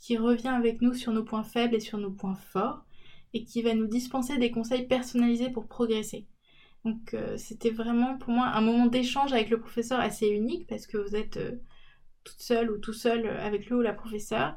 qui 0.00 0.16
revient 0.16 0.48
avec 0.48 0.80
nous 0.80 0.94
sur 0.94 1.12
nos 1.12 1.24
points 1.24 1.42
faibles 1.42 1.74
et 1.74 1.80
sur 1.80 1.98
nos 1.98 2.10
points 2.10 2.36
forts 2.36 2.84
et 3.34 3.44
qui 3.44 3.62
va 3.62 3.74
nous 3.74 3.86
dispenser 3.86 4.38
des 4.38 4.50
conseils 4.50 4.86
personnalisés 4.86 5.50
pour 5.50 5.66
progresser. 5.66 6.26
Donc 6.84 7.16
c'était 7.36 7.70
vraiment 7.70 8.16
pour 8.16 8.30
moi 8.30 8.46
un 8.46 8.60
moment 8.60 8.86
d'échange 8.86 9.32
avec 9.32 9.50
le 9.50 9.58
professeur 9.58 9.98
assez 9.98 10.28
unique 10.28 10.66
parce 10.68 10.86
que 10.86 10.98
vous 10.98 11.16
êtes 11.16 11.38
toute 12.22 12.40
seule 12.40 12.70
ou 12.70 12.78
tout 12.78 12.92
seul 12.92 13.26
avec 13.26 13.68
le 13.68 13.78
ou 13.78 13.80
la 13.80 13.94
professeur 13.94 14.54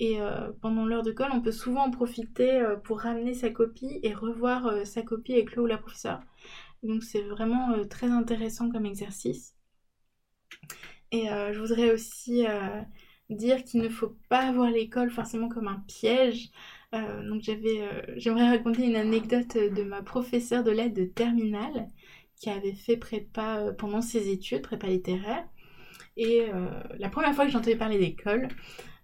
et 0.00 0.20
euh, 0.20 0.50
pendant 0.60 0.84
l'heure 0.86 1.02
de 1.02 1.12
colle, 1.12 1.30
on 1.32 1.40
peut 1.40 1.52
souvent 1.52 1.84
en 1.84 1.90
profiter 1.90 2.60
euh, 2.60 2.76
pour 2.76 3.00
ramener 3.00 3.34
sa 3.34 3.50
copie 3.50 4.00
et 4.02 4.12
revoir 4.12 4.66
euh, 4.66 4.84
sa 4.84 5.02
copie 5.02 5.34
avec 5.34 5.54
le 5.54 5.62
ou 5.62 5.66
la 5.66 5.78
professeure. 5.78 6.20
Donc 6.82 7.02
c'est 7.04 7.22
vraiment 7.22 7.86
très 7.88 8.08
intéressant 8.08 8.70
comme 8.70 8.86
exercice. 8.86 9.56
Et 11.12 11.28
je 11.28 11.58
voudrais 11.60 11.92
aussi 11.92 12.44
dire 13.30 13.64
qu'il 13.64 13.80
ne 13.82 13.88
faut 13.88 14.16
pas 14.28 14.52
voir 14.52 14.70
l'école 14.70 15.10
forcément 15.10 15.48
comme 15.48 15.68
un 15.68 15.82
piège. 15.86 16.50
donc 16.92 17.42
j'aimerais 18.16 18.48
raconter 18.48 18.84
une 18.84 18.96
anecdote 18.96 19.56
de 19.56 19.82
ma 19.82 20.02
professeure 20.02 20.64
de 20.64 20.70
lettres 20.72 20.94
de 20.94 21.04
terminale 21.04 21.88
qui 22.36 22.50
avait 22.50 22.74
fait 22.74 22.96
prépa 22.96 23.72
pendant 23.78 24.02
ses 24.02 24.30
études, 24.30 24.62
prépa 24.62 24.88
littéraire. 24.88 25.46
Et 26.16 26.46
la 26.98 27.08
première 27.08 27.34
fois 27.34 27.44
que 27.44 27.50
j'entendais 27.50 27.76
parler 27.76 27.98
d'école, 27.98 28.48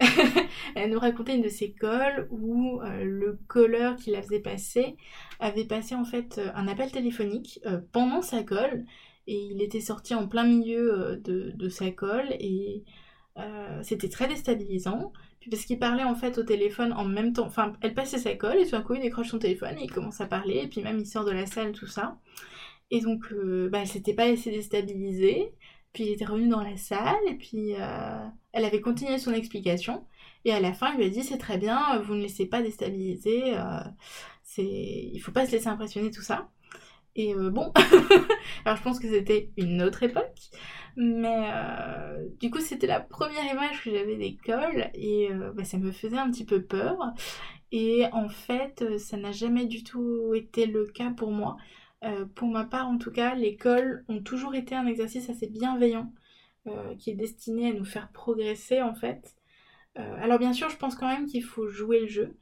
elle 0.75 0.91
nous 0.91 0.99
racontait 0.99 1.37
une 1.37 1.43
de 1.43 1.49
ses 1.49 1.73
colles 1.73 2.27
où 2.31 2.81
euh, 2.81 3.05
le 3.05 3.39
colleur 3.49 3.97
qui 3.97 4.11
la 4.11 4.23
faisait 4.23 4.41
passer 4.41 4.97
avait 5.41 5.67
passé 5.67 5.95
en 5.95 6.05
fait 6.05 6.39
euh, 6.39 6.51
un 6.55 6.69
appel 6.69 6.91
téléphonique 6.91 7.61
euh, 7.67 7.81
pendant 7.93 8.23
sa 8.23 8.43
colle 8.43 8.85
et 9.27 9.37
il 9.37 9.63
était 9.63 9.81
sorti 9.81 10.15
en 10.15 10.27
plein 10.27 10.45
milieu 10.45 11.21
de, 11.23 11.53
de 11.55 11.69
sa 11.69 11.91
colle 11.91 12.29
et 12.41 12.83
c'était 13.83 14.11
très 14.11 14.29
déstabilisant. 14.29 15.13
Puis 15.41 15.49
parce 15.49 15.65
qu'il 15.65 15.79
parlait 15.79 16.05
en 16.05 16.15
fait 16.15 16.37
au 16.37 16.43
téléphone 16.43 16.93
en 16.93 17.05
même 17.07 17.33
temps, 17.33 17.47
enfin 17.47 17.73
elle 17.81 17.95
passait 17.95 18.19
sa 18.19 18.35
colle 18.35 18.59
et 18.59 18.65
tout 18.65 18.73
d'un 18.73 18.83
coup 18.83 18.95
il 18.95 19.01
décroche 19.01 19.29
son 19.29 19.39
téléphone 19.39 19.79
et 19.79 19.85
il 19.85 19.91
commence 19.91 20.21
à 20.21 20.27
parler 20.27 20.61
et 20.65 20.67
puis 20.67 20.83
même 20.83 20.99
il 20.99 21.07
sort 21.07 21.25
de 21.25 21.31
la 21.31 21.47
salle 21.47 21.73
tout 21.73 21.87
ça. 21.87 22.19
Et 22.91 23.01
donc 23.01 23.33
bah, 23.71 23.79
elle 23.81 23.87
s'était 23.87 24.15
pas 24.15 24.27
laissée 24.27 24.51
déstabiliser. 24.51 25.53
Puis 25.93 26.05
il 26.05 26.11
était 26.11 26.25
revenu 26.25 26.49
dans 26.49 26.63
la 26.63 26.77
salle 26.77 27.19
et 27.29 27.35
puis 27.35 27.73
elle 28.53 28.65
avait 28.65 28.81
continué 28.81 29.19
son 29.19 29.33
explication. 29.33 30.05
Et 30.45 30.53
à 30.53 30.61
la 30.61 30.73
fin, 30.73 30.93
il 30.93 30.99
lui 30.99 31.05
a 31.05 31.09
dit 31.11 31.23
c'est 31.23 31.39
très 31.39 31.59
bien, 31.59 31.99
vous 32.01 32.15
ne 32.15 32.23
laissez 32.23 32.47
pas 32.47 32.63
déstabiliser, 32.63 33.57
euh, 33.59 33.81
c'est, 34.43 34.65
il 34.65 35.19
faut 35.21 35.33
pas 35.33 35.47
se 35.47 35.53
laisser 35.53 35.69
impressionner 35.69 36.11
tout 36.11 36.23
ça. 36.23 36.49
Et 37.17 37.35
euh, 37.35 37.51
bon, 37.51 37.73
alors 38.65 38.77
je 38.77 38.83
pense 38.83 39.01
que 39.01 39.09
c'était 39.09 39.51
une 39.57 39.83
autre 39.83 40.03
époque, 40.03 40.39
mais 40.97 41.51
euh, 41.53 42.27
du 42.41 42.51
coup 42.51 42.61
c'était 42.61 42.87
la 42.87 43.01
première 43.01 43.45
image 43.53 43.83
que 43.83 43.91
j'avais 43.91 44.17
d'école 44.17 44.91
et 44.95 45.29
bah, 45.55 45.65
ça 45.65 45.79
me 45.79 45.93
faisait 45.93 46.19
un 46.19 46.31
petit 46.31 46.45
peu 46.45 46.63
peur. 46.63 46.97
Et 47.73 48.07
en 48.13 48.29
fait, 48.29 48.99
ça 48.99 49.17
n'a 49.17 49.31
jamais 49.31 49.65
du 49.67 49.85
tout 49.85 50.35
été 50.35 50.67
le 50.67 50.87
cas 50.87 51.11
pour 51.11 51.31
moi. 51.31 51.57
Pour 52.35 52.49
ma 52.49 52.65
part, 52.65 52.89
en 52.89 52.99
tout 52.99 53.11
cas, 53.11 53.35
l'école 53.35 54.05
ont 54.09 54.23
toujours 54.23 54.55
été 54.55 54.75
un 54.75 54.87
exercice 54.87 55.29
assez 55.29 55.47
bienveillant 55.47 56.13
qui 56.99 57.11
est 57.11 57.15
destiné 57.15 57.71
à 57.71 57.73
nous 57.73 57.85
faire 57.85 58.11
progresser 58.13 58.83
en 58.83 58.95
fait. 58.95 59.35
Euh, 59.99 60.17
alors 60.23 60.39
bien 60.39 60.53
sûr, 60.53 60.69
je 60.71 60.77
pense 60.77 60.95
quand 60.95 61.09
même 61.09 61.27
qu'il 61.27 61.45
faut 61.45 61.69
jouer 61.69 62.01
le 62.01 62.07
jeu. 62.07 62.37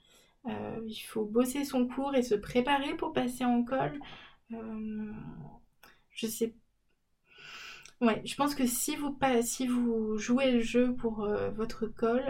Euh, 0.47 0.81
il 0.87 1.01
faut 1.01 1.25
bosser 1.25 1.65
son 1.65 1.87
cours 1.87 2.15
et 2.15 2.23
se 2.23 2.35
préparer 2.35 2.97
pour 2.97 3.13
passer 3.13 3.45
en 3.45 3.65
col. 3.65 4.01
Euh, 4.53 5.13
je 6.11 6.27
sais 6.27 6.55
Ouais, 8.01 8.23
je 8.25 8.37
pense 8.37 8.55
que 8.55 8.65
si 8.65 8.95
vous, 8.95 9.19
si 9.43 9.67
vous 9.67 10.17
jouez 10.19 10.53
le 10.53 10.61
jeu 10.61 10.95
pour 10.95 11.27
votre 11.57 11.87
col, 11.87 12.23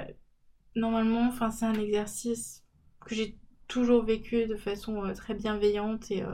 normalement, 0.74 1.26
enfin, 1.28 1.50
c'est 1.50 1.66
un 1.66 1.74
exercice 1.74 2.64
que 3.04 3.14
j'ai 3.14 3.36
toujours 3.68 4.04
vécu 4.04 4.46
de 4.46 4.56
façon 4.56 5.02
très 5.14 5.34
bienveillante 5.34 6.10
et 6.10 6.24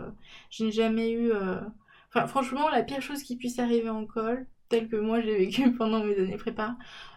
je 0.51 0.65
n'ai 0.65 0.73
jamais 0.73 1.13
eu. 1.13 1.33
Enfin, 2.09 2.27
franchement, 2.27 2.69
la 2.71 2.83
pire 2.83 3.03
chose 3.03 3.23
qui 3.23 3.37
puisse 3.37 3.59
arriver 3.59 3.91
en 3.91 4.07
col, 4.07 4.47
tel 4.69 4.89
que 4.89 4.97
moi 4.97 5.21
j'ai 5.21 5.37
vécu 5.37 5.73
pendant 5.79 6.05
mes 6.05 6.19
années 6.19 6.37
prépa, 6.37 6.77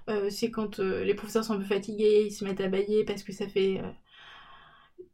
euh, 0.10 0.30
c'est 0.30 0.52
quand 0.52 0.80
euh, 0.80 1.04
les 1.04 1.14
professeurs 1.14 1.44
sont 1.44 1.54
un 1.54 1.58
peu 1.60 1.64
fatigués, 1.64 2.26
ils 2.28 2.32
se 2.32 2.46
mettent 2.46 2.62
à 2.62 2.68
bailler 2.68 3.04
parce 3.06 3.24
que 3.24 3.32
ça 3.32 3.48
fait 3.48 3.80
euh, 3.80 3.90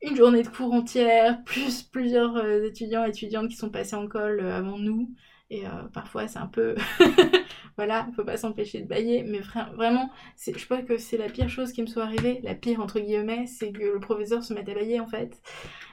une 0.02 0.16
journée 0.16 0.44
de 0.44 0.50
cours 0.50 0.74
entière, 0.74 1.44
plus 1.46 1.84
plusieurs 1.84 2.46
étudiants 2.64 3.06
et 3.06 3.10
étudiantes 3.10 3.50
qui 3.50 3.56
sont 3.56 3.70
passés 3.70 3.96
en 3.96 4.08
col 4.08 4.40
avant 4.42 4.78
nous. 4.78 5.10
Et 5.50 5.64
parfois 5.94 6.28
c'est 6.28 6.40
un 6.40 6.48
peu... 6.48 6.76
voilà, 7.78 8.08
faut 8.16 8.24
pas 8.24 8.38
s'empêcher 8.38 8.82
de 8.82 8.88
bailler, 8.88 9.24
mais 9.24 9.40
vraiment, 9.76 10.10
je 10.46 10.66
crois 10.66 10.82
que 10.82 10.98
c'est 10.98 11.18
la 11.18 11.30
pire 11.30 11.50
chose 11.50 11.72
qui 11.72 11.82
me 11.82 11.88
soit 11.88 12.04
arrivée, 12.04 12.40
la 12.44 12.56
pire 12.56 12.80
entre 12.80 13.00
guillemets, 13.00 13.48
c'est 13.48 13.72
que 13.72 13.84
le 13.84 14.00
professeur 14.00 14.44
se 14.44 14.54
mette 14.54 14.70
à 14.70 14.74
bailler 14.74 15.00
en 15.00 15.08
fait. 15.08 15.42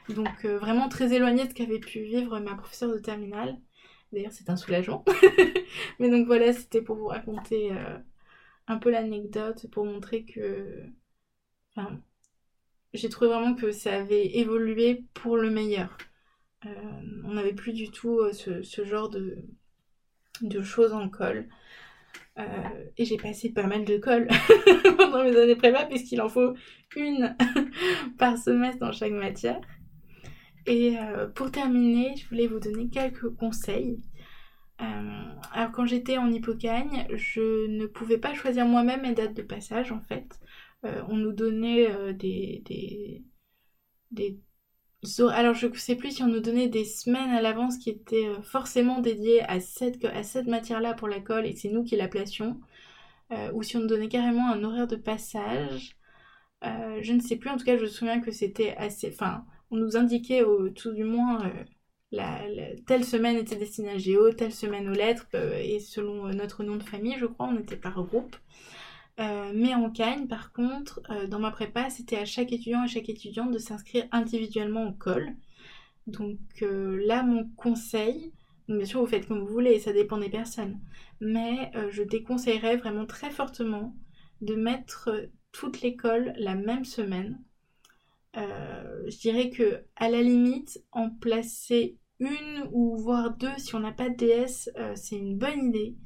Donc 0.08 0.44
vraiment 0.44 0.88
très 0.88 1.12
éloigné 1.12 1.44
de 1.44 1.50
ce 1.50 1.54
qu'avait 1.54 1.78
pu 1.78 2.00
vivre 2.00 2.38
ma 2.40 2.54
professeure 2.54 2.92
de 2.92 2.98
terminale. 2.98 3.58
D'ailleurs, 4.12 4.32
c'est 4.32 4.50
un 4.50 4.56
soulagement. 4.56 5.04
Mais 5.98 6.10
donc 6.10 6.26
voilà, 6.26 6.52
c'était 6.52 6.82
pour 6.82 6.96
vous 6.96 7.06
raconter 7.06 7.72
euh, 7.72 7.98
un 8.66 8.78
peu 8.78 8.90
l'anecdote, 8.90 9.66
pour 9.70 9.84
montrer 9.84 10.24
que. 10.24 10.84
J'ai 12.92 13.08
trouvé 13.08 13.30
vraiment 13.30 13.54
que 13.54 13.70
ça 13.70 13.96
avait 13.96 14.36
évolué 14.36 15.04
pour 15.14 15.36
le 15.36 15.50
meilleur. 15.50 15.96
Euh, 16.66 17.00
on 17.24 17.34
n'avait 17.34 17.54
plus 17.54 17.72
du 17.72 17.90
tout 17.90 18.18
euh, 18.18 18.32
ce, 18.32 18.84
genre 18.84 19.08
de, 19.08 19.38
de, 20.42 20.62
choses 20.62 20.92
en 20.92 21.08
colle. 21.08 21.48
et 22.96 23.04
j'ai 23.04 23.16
passé 23.16 23.50
pas 23.50 23.66
mal 23.66 23.84
de 23.84 23.98
colle 23.98 24.28
pendant 24.96 25.22
mes 25.24 25.36
années 25.36 25.56
prépa, 25.56 25.84
puisqu'il 25.84 26.20
en 26.20 26.28
faut 26.28 26.54
une 26.96 27.36
par 28.18 28.38
semestre 28.38 28.78
dans 28.80 28.92
chaque 28.92 29.12
matière. 29.12 29.60
Et 30.66 30.96
euh, 30.98 31.26
pour 31.28 31.50
terminer, 31.50 32.14
je 32.16 32.28
voulais 32.28 32.46
vous 32.46 32.60
donner 32.60 32.88
quelques 32.88 33.28
conseils. 33.36 34.02
Euh, 34.80 35.32
alors 35.52 35.72
quand 35.72 35.86
j'étais 35.86 36.16
en 36.18 36.30
hypocagne, 36.30 37.06
je 37.14 37.66
ne 37.68 37.86
pouvais 37.86 38.18
pas 38.18 38.34
choisir 38.34 38.66
moi-même 38.66 39.02
mes 39.02 39.14
dates 39.14 39.34
de 39.34 39.42
passage 39.42 39.92
en 39.92 40.00
fait. 40.00 40.38
Euh, 40.84 41.02
on 41.08 41.16
nous 41.16 41.32
donnait 41.32 42.14
des, 42.14 42.62
des, 42.64 43.24
des, 44.10 44.38
Alors 45.32 45.54
je 45.54 45.66
ne 45.66 45.74
sais 45.74 45.96
plus 45.96 46.16
si 46.16 46.22
on 46.22 46.28
nous 46.28 46.40
donnait 46.40 46.68
des 46.68 46.84
semaines 46.84 47.30
à 47.30 47.40
l'avance 47.40 47.78
qui 47.78 47.90
étaient 47.90 48.28
forcément 48.42 49.00
dédiées 49.00 49.42
à 49.42 49.60
cette, 49.60 50.04
à 50.04 50.22
cette 50.22 50.46
matière-là 50.46 50.94
pour 50.94 51.08
la 51.08 51.20
colle 51.20 51.46
et 51.46 51.56
c'est 51.56 51.70
nous 51.70 51.84
qui 51.84 51.96
la 51.96 52.08
placions. 52.08 52.60
ou 53.54 53.62
si 53.62 53.76
on 53.76 53.80
nous 53.80 53.86
donnait 53.86 54.08
carrément 54.08 54.50
un 54.52 54.62
horaire 54.62 54.86
de 54.86 54.96
passage. 54.96 55.96
je 56.62 57.12
ne 57.12 57.20
sais 57.20 57.36
plus, 57.36 57.50
en 57.50 57.56
tout 57.56 57.64
cas 57.64 57.76
je 57.76 57.82
me 57.82 57.88
souviens 57.88 58.20
que 58.20 58.30
c'était 58.30 58.74
assez... 58.76 59.08
Enfin, 59.08 59.44
on 59.70 59.76
nous 59.76 59.96
indiquait 59.96 60.42
au, 60.42 60.68
tout 60.68 60.92
du 60.92 61.04
moins 61.04 61.46
euh, 61.46 61.64
la, 62.12 62.40
telle 62.86 63.04
semaine 63.04 63.36
était 63.36 63.56
destinée 63.56 63.90
à 63.90 63.98
Géo, 63.98 64.32
telle 64.32 64.52
semaine 64.52 64.88
aux 64.88 64.94
lettres, 64.94 65.26
euh, 65.34 65.58
et 65.58 65.78
selon 65.78 66.26
euh, 66.26 66.32
notre 66.32 66.64
nom 66.64 66.76
de 66.76 66.82
famille, 66.82 67.16
je 67.18 67.26
crois, 67.26 67.48
on 67.48 67.58
était 67.58 67.76
par 67.76 68.02
groupe. 68.04 68.36
Mais 69.18 69.74
en 69.74 69.90
Cagne, 69.90 70.28
par 70.28 70.52
contre, 70.52 71.02
dans 71.28 71.38
ma 71.38 71.50
prépa, 71.50 71.90
c'était 71.90 72.16
à 72.16 72.24
chaque 72.24 72.52
étudiant 72.52 72.84
et 72.84 72.88
chaque 72.88 73.08
étudiante 73.08 73.50
de 73.50 73.58
s'inscrire 73.58 74.06
individuellement 74.12 74.86
au 74.88 74.92
col. 74.92 75.34
Donc 76.06 76.38
là, 76.60 77.22
mon 77.22 77.48
conseil, 77.56 78.32
bien 78.68 78.86
sûr, 78.86 79.00
vous 79.00 79.06
faites 79.06 79.28
comme 79.28 79.40
vous 79.40 79.52
voulez, 79.52 79.78
ça 79.78 79.92
dépend 79.92 80.18
des 80.18 80.30
personnes, 80.30 80.80
mais 81.20 81.70
je 81.90 82.02
déconseillerais 82.02 82.76
vraiment 82.76 83.04
très 83.04 83.30
fortement 83.30 83.94
de 84.40 84.54
mettre 84.54 85.28
toute 85.52 85.82
l'école 85.82 86.32
la 86.38 86.54
même 86.54 86.86
semaine 86.86 87.38
euh, 88.36 89.04
je 89.08 89.18
dirais 89.18 89.50
que 89.50 89.84
à 89.96 90.08
la 90.08 90.22
limite, 90.22 90.82
en 90.92 91.10
placer 91.10 91.98
une 92.20 92.68
ou 92.72 92.96
voire 92.96 93.36
deux 93.36 93.48
si 93.58 93.74
on 93.74 93.80
n'a 93.80 93.92
pas 93.92 94.08
de 94.08 94.14
DS, 94.14 94.70
euh, 94.76 94.92
c'est 94.94 95.16
une 95.16 95.36
bonne 95.36 95.66
idée. 95.68 95.96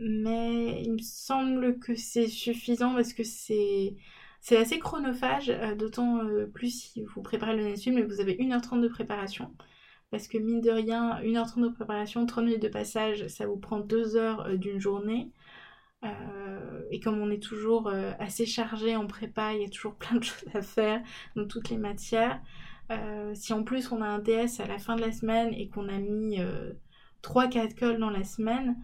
Mais 0.00 0.82
il 0.82 0.92
me 0.94 0.98
semble 1.02 1.78
que 1.78 1.94
c'est 1.94 2.28
suffisant 2.28 2.94
parce 2.94 3.12
que 3.12 3.24
c'est 3.24 3.96
c'est 4.40 4.56
assez 4.56 4.78
chronophage, 4.78 5.50
euh, 5.50 5.74
d'autant 5.74 6.20
plus 6.54 6.70
si 6.70 7.04
vous 7.04 7.22
préparez 7.22 7.56
le 7.56 7.62
NSU, 7.72 7.92
mais 7.92 8.02
vous 8.02 8.20
avez 8.20 8.36
1h30 8.38 8.80
de 8.80 8.88
préparation. 8.88 9.54
Parce 10.10 10.28
que 10.28 10.38
mine 10.38 10.60
de 10.60 10.70
rien, 10.70 11.20
1h30 11.22 11.62
de 11.62 11.68
préparation, 11.68 12.26
30 12.26 12.44
minutes 12.44 12.62
de 12.62 12.68
passage, 12.68 13.26
ça 13.28 13.46
vous 13.46 13.58
prend 13.58 13.80
2 13.80 14.16
heures 14.16 14.48
d'une 14.58 14.80
journée. 14.80 15.30
Euh, 16.04 16.82
et 16.90 17.00
comme 17.00 17.20
on 17.20 17.30
est 17.30 17.42
toujours 17.42 17.88
euh, 17.88 18.12
assez 18.18 18.46
chargé 18.46 18.96
en 18.96 19.06
prépa, 19.06 19.52
il 19.54 19.62
y 19.62 19.64
a 19.64 19.68
toujours 19.68 19.94
plein 19.98 20.18
de 20.18 20.24
choses 20.24 20.48
à 20.54 20.62
faire 20.62 21.02
dans 21.36 21.46
toutes 21.46 21.70
les 21.70 21.78
matières. 21.78 22.40
Euh, 22.90 23.32
si 23.34 23.52
en 23.52 23.62
plus 23.62 23.92
on 23.92 24.02
a 24.02 24.06
un 24.06 24.18
DS 24.18 24.60
à 24.60 24.66
la 24.66 24.78
fin 24.78 24.96
de 24.96 25.02
la 25.02 25.12
semaine 25.12 25.52
et 25.54 25.68
qu'on 25.68 25.88
a 25.88 25.98
mis 25.98 26.38
3-4 27.22 27.78
cols 27.78 27.98
dans 27.98 28.10
la 28.10 28.24
semaine, 28.24 28.76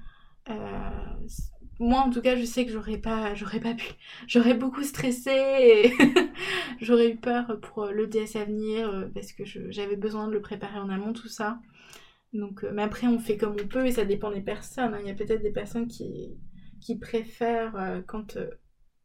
moi 1.78 2.00
en 2.00 2.10
tout 2.10 2.22
cas 2.22 2.36
je 2.36 2.44
sais 2.44 2.64
que 2.64 2.72
j'aurais 2.72 2.98
pas 2.98 3.34
pu 3.34 3.92
j'aurais 4.26 4.54
beaucoup 4.54 4.82
stressé 4.82 5.30
et 5.30 5.92
j'aurais 6.80 7.10
eu 7.10 7.16
peur 7.16 7.60
pour 7.60 7.86
le 7.86 8.06
DS 8.06 8.36
à 8.36 8.44
venir 8.44 9.10
parce 9.14 9.32
que 9.32 9.44
j'avais 9.44 9.96
besoin 9.96 10.28
de 10.28 10.32
le 10.32 10.40
préparer 10.40 10.78
en 10.78 10.88
amont 10.88 11.12
tout 11.12 11.28
ça 11.28 11.58
donc 12.32 12.64
mais 12.72 12.82
après 12.82 13.06
on 13.06 13.18
fait 13.18 13.36
comme 13.36 13.56
on 13.60 13.66
peut 13.66 13.86
et 13.86 13.92
ça 13.92 14.04
dépend 14.04 14.30
des 14.30 14.40
personnes 14.40 14.94
hein. 14.94 14.98
il 15.02 15.08
y 15.08 15.10
a 15.10 15.14
peut-être 15.14 15.42
des 15.42 15.52
personnes 15.52 15.86
qui 15.86 16.36
qui 16.80 16.96
préfèrent 16.96 17.76
euh, 17.76 18.00
quand 18.06 18.36
euh, 18.36 18.50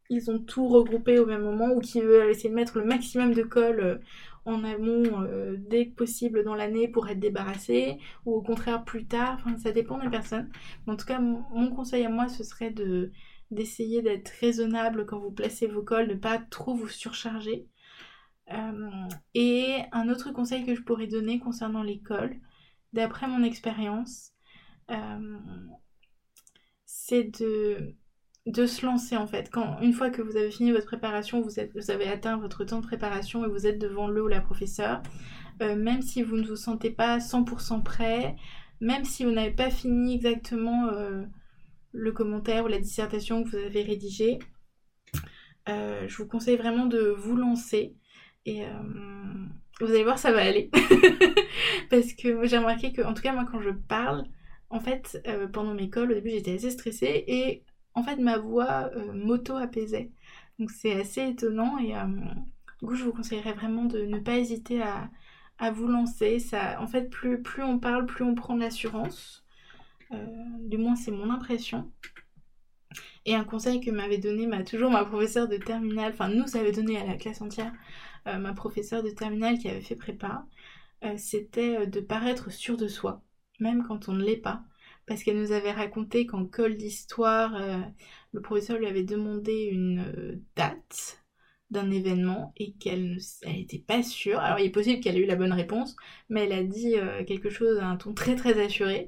ils 0.09 0.29
ont 0.29 0.39
tout 0.39 0.67
regroupé 0.67 1.19
au 1.19 1.25
même 1.25 1.41
moment 1.41 1.71
ou 1.71 1.79
qui 1.79 2.01
veulent 2.01 2.29
essayer 2.29 2.49
de 2.49 2.55
mettre 2.55 2.77
le 2.77 2.85
maximum 2.85 3.33
de 3.33 3.43
colle 3.43 3.79
euh, 3.79 3.97
en 4.45 4.63
amont 4.63 5.27
dès 5.57 5.89
que 5.89 5.95
possible 5.95 6.43
dans 6.43 6.55
l'année 6.55 6.87
pour 6.87 7.07
être 7.09 7.19
débarrassé 7.19 7.99
ou 8.25 8.33
au 8.33 8.41
contraire 8.41 8.83
plus 8.83 9.05
tard. 9.05 9.39
Ça 9.57 9.71
dépend 9.71 9.99
des 9.99 10.09
personnes. 10.09 10.49
en 10.87 10.95
tout 10.95 11.05
cas, 11.05 11.19
mon, 11.19 11.69
conseil 11.71 12.05
à 12.05 12.09
moi, 12.09 12.27
ce 12.27 12.43
serait 12.43 12.71
de 12.71 13.11
d'essayer 13.51 14.01
d'être 14.01 14.29
raisonnable 14.39 15.05
quand 15.05 15.19
vous 15.19 15.31
placez 15.31 15.67
vos 15.67 15.83
cols, 15.83 16.07
ne 16.07 16.15
pas 16.15 16.39
trop 16.39 16.73
vous 16.73 16.87
surcharger. 16.87 17.67
et 19.33 19.77
un 19.91 20.09
autre 20.09 20.31
conseil 20.31 20.65
que 20.65 20.75
je 20.75 20.81
pourrais 20.81 21.07
donner 21.07 21.39
concernant 21.39 21.83
les 21.83 21.99
cols, 21.99 22.39
d'après 22.93 23.27
mon 23.27 23.43
expérience, 23.43 24.33
c'est 26.85 27.23
de, 27.39 27.95
de 28.47 28.65
se 28.65 28.85
lancer 28.85 29.17
en 29.17 29.27
fait. 29.27 29.49
Quand, 29.51 29.79
une 29.81 29.93
fois 29.93 30.09
que 30.09 30.21
vous 30.21 30.35
avez 30.35 30.51
fini 30.51 30.71
votre 30.71 30.87
préparation, 30.87 31.41
vous, 31.41 31.59
avez 31.59 32.07
atteint 32.07 32.37
votre 32.37 32.63
temps 32.63 32.79
de 32.79 32.85
préparation 32.85 33.45
et 33.45 33.49
vous 33.49 33.67
êtes 33.67 33.79
devant 33.79 34.07
le 34.07 34.23
ou 34.23 34.27
la 34.27 34.41
professeure, 34.41 35.01
euh, 35.61 35.75
même 35.75 36.01
si 36.01 36.23
vous 36.23 36.37
ne 36.37 36.47
vous 36.47 36.55
sentez 36.55 36.89
pas 36.89 37.19
100% 37.19 37.83
prêt, 37.83 38.35
même 38.79 39.05
si 39.05 39.23
vous 39.23 39.31
n'avez 39.31 39.51
pas 39.51 39.69
fini 39.69 40.15
exactement 40.15 40.87
euh, 40.87 41.23
le 41.91 42.11
commentaire 42.11 42.65
ou 42.65 42.67
la 42.67 42.79
dissertation 42.79 43.43
que 43.43 43.49
vous 43.49 43.57
avez 43.57 43.83
rédigée, 43.83 44.39
euh, 45.69 46.07
je 46.07 46.17
vous 46.17 46.27
conseille 46.27 46.57
vraiment 46.57 46.87
de 46.87 47.13
vous 47.15 47.35
lancer 47.35 47.95
et 48.47 48.63
vous 49.79 49.91
allez 49.91 50.03
voir 50.03 50.17
ça 50.17 50.31
va 50.31 50.41
aller 50.41 50.71
parce 51.91 52.13
que 52.13 52.43
j'ai 52.47 52.57
remarqué 52.57 52.91
que 52.91 53.03
en 53.03 53.13
tout 53.13 53.21
cas 53.21 53.33
moi 53.33 53.45
quand 53.51 53.61
je 53.61 53.69
parle 53.69 54.23
en 54.71 54.79
fait, 54.79 55.21
pendant 55.53 55.75
mes 55.75 55.91
calls, 55.91 56.09
au 56.09 56.15
début, 56.15 56.31
j'étais 56.31 56.55
assez 56.55 56.71
stressée 56.71 57.23
et 57.27 57.63
en 57.95 58.03
fait, 58.03 58.17
ma 58.17 58.37
voix 58.37 58.89
m'auto-apaisait. 59.13 60.11
Donc 60.59 60.71
c'est 60.71 60.99
assez 60.99 61.27
étonnant 61.29 61.77
et 61.77 61.93
du 62.79 62.87
coup, 62.87 62.95
je 62.95 63.03
vous 63.03 63.13
conseillerais 63.13 63.53
vraiment 63.53 63.85
de 63.85 64.01
ne 64.03 64.19
pas 64.19 64.37
hésiter 64.37 64.81
à, 64.81 65.09
vous 65.71 65.87
lancer. 65.87 66.39
Ça, 66.39 66.81
en 66.81 66.87
fait, 66.87 67.09
plus, 67.09 67.41
on 67.63 67.79
parle, 67.79 68.05
plus 68.05 68.23
on 68.23 68.35
prend 68.35 68.55
de 68.55 68.61
l'assurance. 68.61 69.45
du 70.59 70.77
moins, 70.77 70.95
c'est 70.95 71.11
mon 71.11 71.29
impression. 71.29 71.91
Et 73.25 73.35
un 73.35 73.43
conseil 73.43 73.81
que 73.81 73.91
m'avait 73.91 74.17
donné 74.17 74.47
m'a 74.47 74.63
toujours 74.63 74.89
ma 74.89 75.05
professeure 75.05 75.47
de 75.47 75.57
terminale, 75.57 76.11
enfin 76.13 76.29
nous 76.29 76.57
avait 76.57 76.71
donné 76.71 76.97
à 76.97 77.05
la 77.05 77.15
classe 77.15 77.41
entière, 77.41 77.71
euh, 78.27 78.37
ma 78.37 78.53
professeure 78.53 79.03
de 79.03 79.09
terminale 79.09 79.59
qui 79.59 79.69
avait 79.69 79.81
fait 79.81 79.95
prépa, 79.95 80.45
euh, 81.03 81.15
c'était 81.17 81.77
euh, 81.77 81.85
de 81.85 81.99
paraître 81.99 82.51
sûr 82.51 82.77
de 82.77 82.87
soi, 82.87 83.21
même 83.59 83.85
quand 83.87 84.09
on 84.09 84.13
ne 84.13 84.23
l'est 84.23 84.37
pas. 84.37 84.63
Parce 85.13 85.23
qu'elle 85.23 85.41
nous 85.41 85.51
avait 85.51 85.71
raconté 85.71 86.25
qu'en 86.25 86.45
colle 86.45 86.77
d'histoire, 86.77 87.53
le 88.31 88.41
professeur 88.41 88.77
lui 88.77 88.87
avait 88.87 89.03
demandé 89.03 89.69
une 89.71 90.41
date 90.55 91.21
d'un 91.69 91.91
événement 91.91 92.53
et 92.57 92.73
qu'elle 92.73 93.17
n'était 93.45 93.83
pas 93.85 94.03
sûre. 94.03 94.39
Alors 94.39 94.59
il 94.59 94.67
est 94.67 94.69
possible 94.69 95.01
qu'elle 95.01 95.17
ait 95.17 95.23
eu 95.23 95.25
la 95.25 95.35
bonne 95.35 95.51
réponse, 95.51 95.95
mais 96.29 96.45
elle 96.45 96.53
a 96.53 96.63
dit 96.63 96.95
quelque 97.27 97.49
chose 97.49 97.77
à 97.79 97.87
un 97.87 97.97
ton 97.97 98.13
très 98.13 98.35
très 98.35 98.63
assuré. 98.63 99.07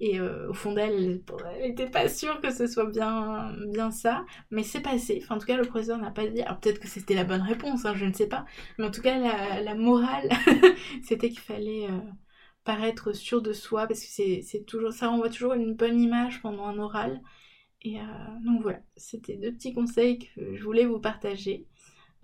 Et 0.00 0.18
euh, 0.18 0.48
au 0.48 0.54
fond 0.54 0.72
d'elle, 0.72 1.20
elle 1.58 1.68
n'était 1.68 1.90
pas 1.90 2.08
sûre 2.08 2.40
que 2.40 2.50
ce 2.50 2.66
soit 2.66 2.86
bien, 2.86 3.54
ça. 3.90 4.24
Mais 4.50 4.62
c'est 4.62 4.80
passé. 4.80 5.20
Enfin, 5.22 5.36
en 5.36 5.38
tout 5.38 5.46
cas, 5.46 5.56
le 5.56 5.64
professeur 5.64 5.98
n'a 5.98 6.10
pas 6.10 6.26
dit. 6.26 6.40
Alors 6.40 6.58
peut-être 6.58 6.80
que 6.80 6.88
c'était 6.88 7.14
la 7.14 7.24
bonne 7.24 7.42
réponse, 7.42 7.84
hein, 7.84 7.94
je 7.94 8.06
ne 8.06 8.12
sais 8.14 8.26
pas. 8.26 8.46
Mais 8.78 8.86
en 8.86 8.90
tout 8.90 9.02
cas, 9.02 9.18
la, 9.60 9.74
morale, 9.74 10.30
c'était 11.04 11.28
qu'il 11.28 11.40
fallait 11.40 11.86
euh, 11.90 12.00
paraître 12.64 13.12
sûr 13.12 13.42
de 13.42 13.52
soi. 13.52 13.86
Parce 13.86 14.00
que 14.00 14.42
c'est 14.42 14.64
toujours, 14.66 14.92
ça 14.92 15.08
renvoie 15.08 15.30
toujours 15.30 15.54
une 15.54 15.74
bonne 15.74 16.00
image 16.00 16.42
pendant 16.42 16.66
un 16.66 16.78
oral. 16.78 17.20
Et 17.82 18.00
euh, 18.00 18.04
donc 18.44 18.62
voilà, 18.62 18.80
c'était 18.96 19.36
deux 19.36 19.52
petits 19.52 19.72
conseils 19.72 20.18
que 20.18 20.54
je 20.54 20.62
voulais 20.64 20.86
vous 20.86 21.00
partager. 21.00 21.66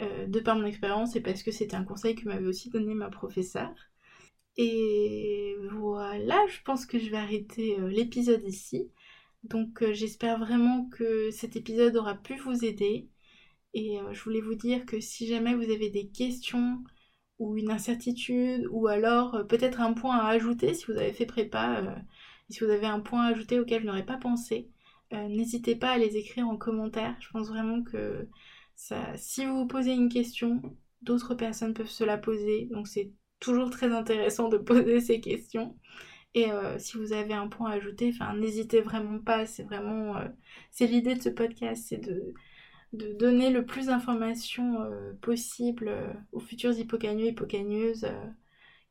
de 0.01 0.41
par 0.41 0.57
mon 0.57 0.67
expérience 0.67 1.17
et 1.17 1.23
parce 1.23 1.43
que 1.43 1.51
c'était 1.53 1.77
un 1.77 1.85
conseil 1.85 2.15
que 2.15 2.27
m'avait 2.29 2.47
aussi 2.47 2.71
donné 2.71 2.95
ma 2.95 3.11
professeure. 3.11 3.75
Et 4.57 5.55
voilà, 5.73 6.47
je 6.49 6.63
pense 6.65 6.87
que 6.87 6.99
je 6.99 7.11
vais 7.11 7.17
arrêter 7.19 7.79
euh, 7.79 7.89
l'épisode 7.89 8.43
ici. 8.47 8.91
Donc 9.45 9.83
euh, 9.83 9.93
j'espère 9.95 10.39
vraiment 10.39 10.89
que 10.91 11.31
cet 11.31 11.57
épisode 11.57 11.97
aura 11.97 12.15
pu 12.15 12.37
vous 12.39 12.65
aider. 12.65 13.09
Et 13.75 14.01
euh, 14.01 14.13
je 14.13 14.23
voulais 14.25 14.41
vous 14.41 14.55
dire 14.55 14.87
que 14.87 15.01
si 15.01 15.27
jamais 15.27 15.55
vous 15.55 15.71
avez 15.71 15.91
des 15.91 16.09
questions 16.09 16.83
ou 17.39 17.57
une 17.57 17.71
incertitude 17.71 18.67
ou 18.71 18.87
alors 18.89 19.47
peut-être 19.49 19.81
un 19.81 19.93
point 19.93 20.17
à 20.19 20.29
ajouter 20.29 20.75
si 20.75 20.87
vous 20.87 20.99
avez 20.99 21.13
fait 21.13 21.27
prépa, 21.27 21.83
si 22.49 22.61
vous 22.65 22.71
avez 22.71 22.87
un 22.87 23.01
point 23.01 23.25
à 23.27 23.31
ajouter 23.31 23.61
auquel 23.61 23.83
je 23.83 23.87
n'aurais 23.87 24.07
pas 24.07 24.17
pensé, 24.17 24.71
n'hésitez 25.13 25.77
pas 25.77 25.91
à 25.91 25.99
les 25.99 26.17
écrire 26.17 26.49
en 26.49 26.57
commentaire. 26.57 27.15
Je 27.21 27.29
pense 27.31 27.49
vraiment 27.49 27.83
que 27.83 28.29
ça, 28.75 29.17
si 29.17 29.47
vous 29.47 29.59
vous 29.59 29.67
posez 29.67 29.93
une 29.93 30.09
question, 30.09 30.63
d'autres 31.03 31.35
personnes 31.35 31.75
peuvent 31.75 31.89
se 31.89 32.05
la 32.05 32.19
poser. 32.19 32.69
Donc 32.71 32.89
c'est 32.89 33.13
toujours 33.41 33.71
très 33.71 33.93
intéressant 33.93 34.49
de 34.49 34.59
poser 34.59 35.01
ces 35.01 35.21
questions. 35.21 35.77
Et 36.35 36.53
euh, 36.53 36.79
si 36.79 36.99
vous 36.99 37.13
avez 37.15 37.33
un 37.33 37.49
point 37.49 37.71
à 37.71 37.75
ajouter, 37.75 38.13
n'hésitez 38.37 38.83
vraiment 38.83 39.19
pas. 39.19 39.47
C'est 39.47 39.63
vraiment, 39.63 40.19
euh, 40.19 40.29
c'est 40.71 40.87
l'idée 40.87 41.15
de 41.15 41.23
ce 41.23 41.31
podcast, 41.31 41.87
c'est 41.89 41.99
de, 41.99 42.35
de 42.93 43.13
donner 43.13 43.51
le 43.51 43.65
plus 43.65 43.87
d'informations 43.87 44.81
euh, 44.83 45.13
possible 45.21 45.93
aux 46.33 46.41
futurs 46.41 46.79
hippocagneux, 46.79 47.27
hippocagneuses 47.27 48.07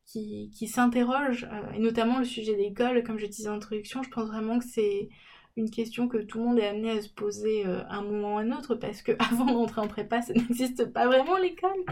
qui, 0.04 0.50
qui 0.54 0.68
s'interrogent, 0.68 1.48
et 1.74 1.78
notamment 1.80 2.18
le 2.18 2.24
sujet 2.24 2.54
d'école, 2.54 3.02
comme 3.02 3.18
je 3.18 3.26
disais 3.26 3.48
en 3.48 3.54
introduction, 3.54 4.02
je 4.02 4.10
pense 4.10 4.28
vraiment 4.28 4.58
que 4.58 4.64
c'est 4.64 5.08
une 5.56 5.70
question 5.70 6.06
que 6.06 6.18
tout 6.18 6.38
le 6.38 6.44
monde 6.44 6.58
est 6.58 6.66
amené 6.66 6.90
à 6.90 7.00
se 7.00 7.08
poser 7.08 7.64
à 7.64 7.68
euh, 7.68 7.82
un 7.88 8.02
moment 8.02 8.34
ou 8.34 8.38
à 8.38 8.42
un 8.42 8.52
autre 8.52 8.74
parce 8.74 9.02
que 9.02 9.12
avant 9.18 9.46
d'entrer 9.46 9.80
en 9.80 9.88
prépa, 9.88 10.22
ça 10.22 10.32
n'existe 10.34 10.92
pas 10.92 11.06
vraiment 11.06 11.36
l'école. 11.38 11.84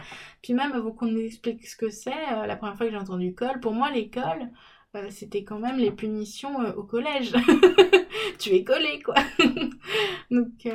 Puis 0.42 0.52
même 0.52 0.72
avant 0.72 0.92
qu'on 0.92 1.06
nous 1.06 1.20
explique 1.20 1.66
ce 1.66 1.76
que 1.76 1.90
c'est, 1.90 2.12
euh, 2.32 2.46
la 2.46 2.56
première 2.56 2.76
fois 2.76 2.86
que 2.86 2.92
j'ai 2.92 2.98
entendu 2.98 3.34
col, 3.34 3.60
pour 3.60 3.72
moi 3.72 3.90
l'école, 3.90 4.50
euh, 4.94 5.06
c'était 5.10 5.44
quand 5.44 5.58
même 5.58 5.78
les 5.78 5.90
punitions 5.90 6.56
au 6.76 6.82
collège. 6.82 7.32
tu 8.38 8.50
es 8.50 8.64
collé 8.64 9.00
quoi. 9.02 9.14
Donc 10.30 10.68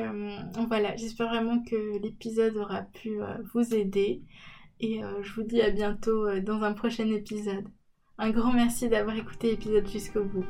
voilà, 0.68 0.96
j'espère 0.96 1.30
vraiment 1.30 1.64
que 1.64 2.00
l'épisode 2.02 2.56
aura 2.58 2.84
pu 2.84 3.20
vous 3.54 3.74
aider 3.74 4.22
et 4.80 5.02
je 5.22 5.34
vous 5.34 5.44
dis 5.44 5.62
à 5.62 5.70
bientôt 5.70 6.40
dans 6.40 6.62
un 6.64 6.74
prochain 6.74 7.08
épisode. 7.08 7.66
Un 8.18 8.32
grand 8.32 8.54
merci 8.54 8.88
d'avoir 8.88 9.18
écouté 9.18 9.52
l'épisode 9.52 9.88
jusqu'au 9.90 10.24
bout. 10.24 10.46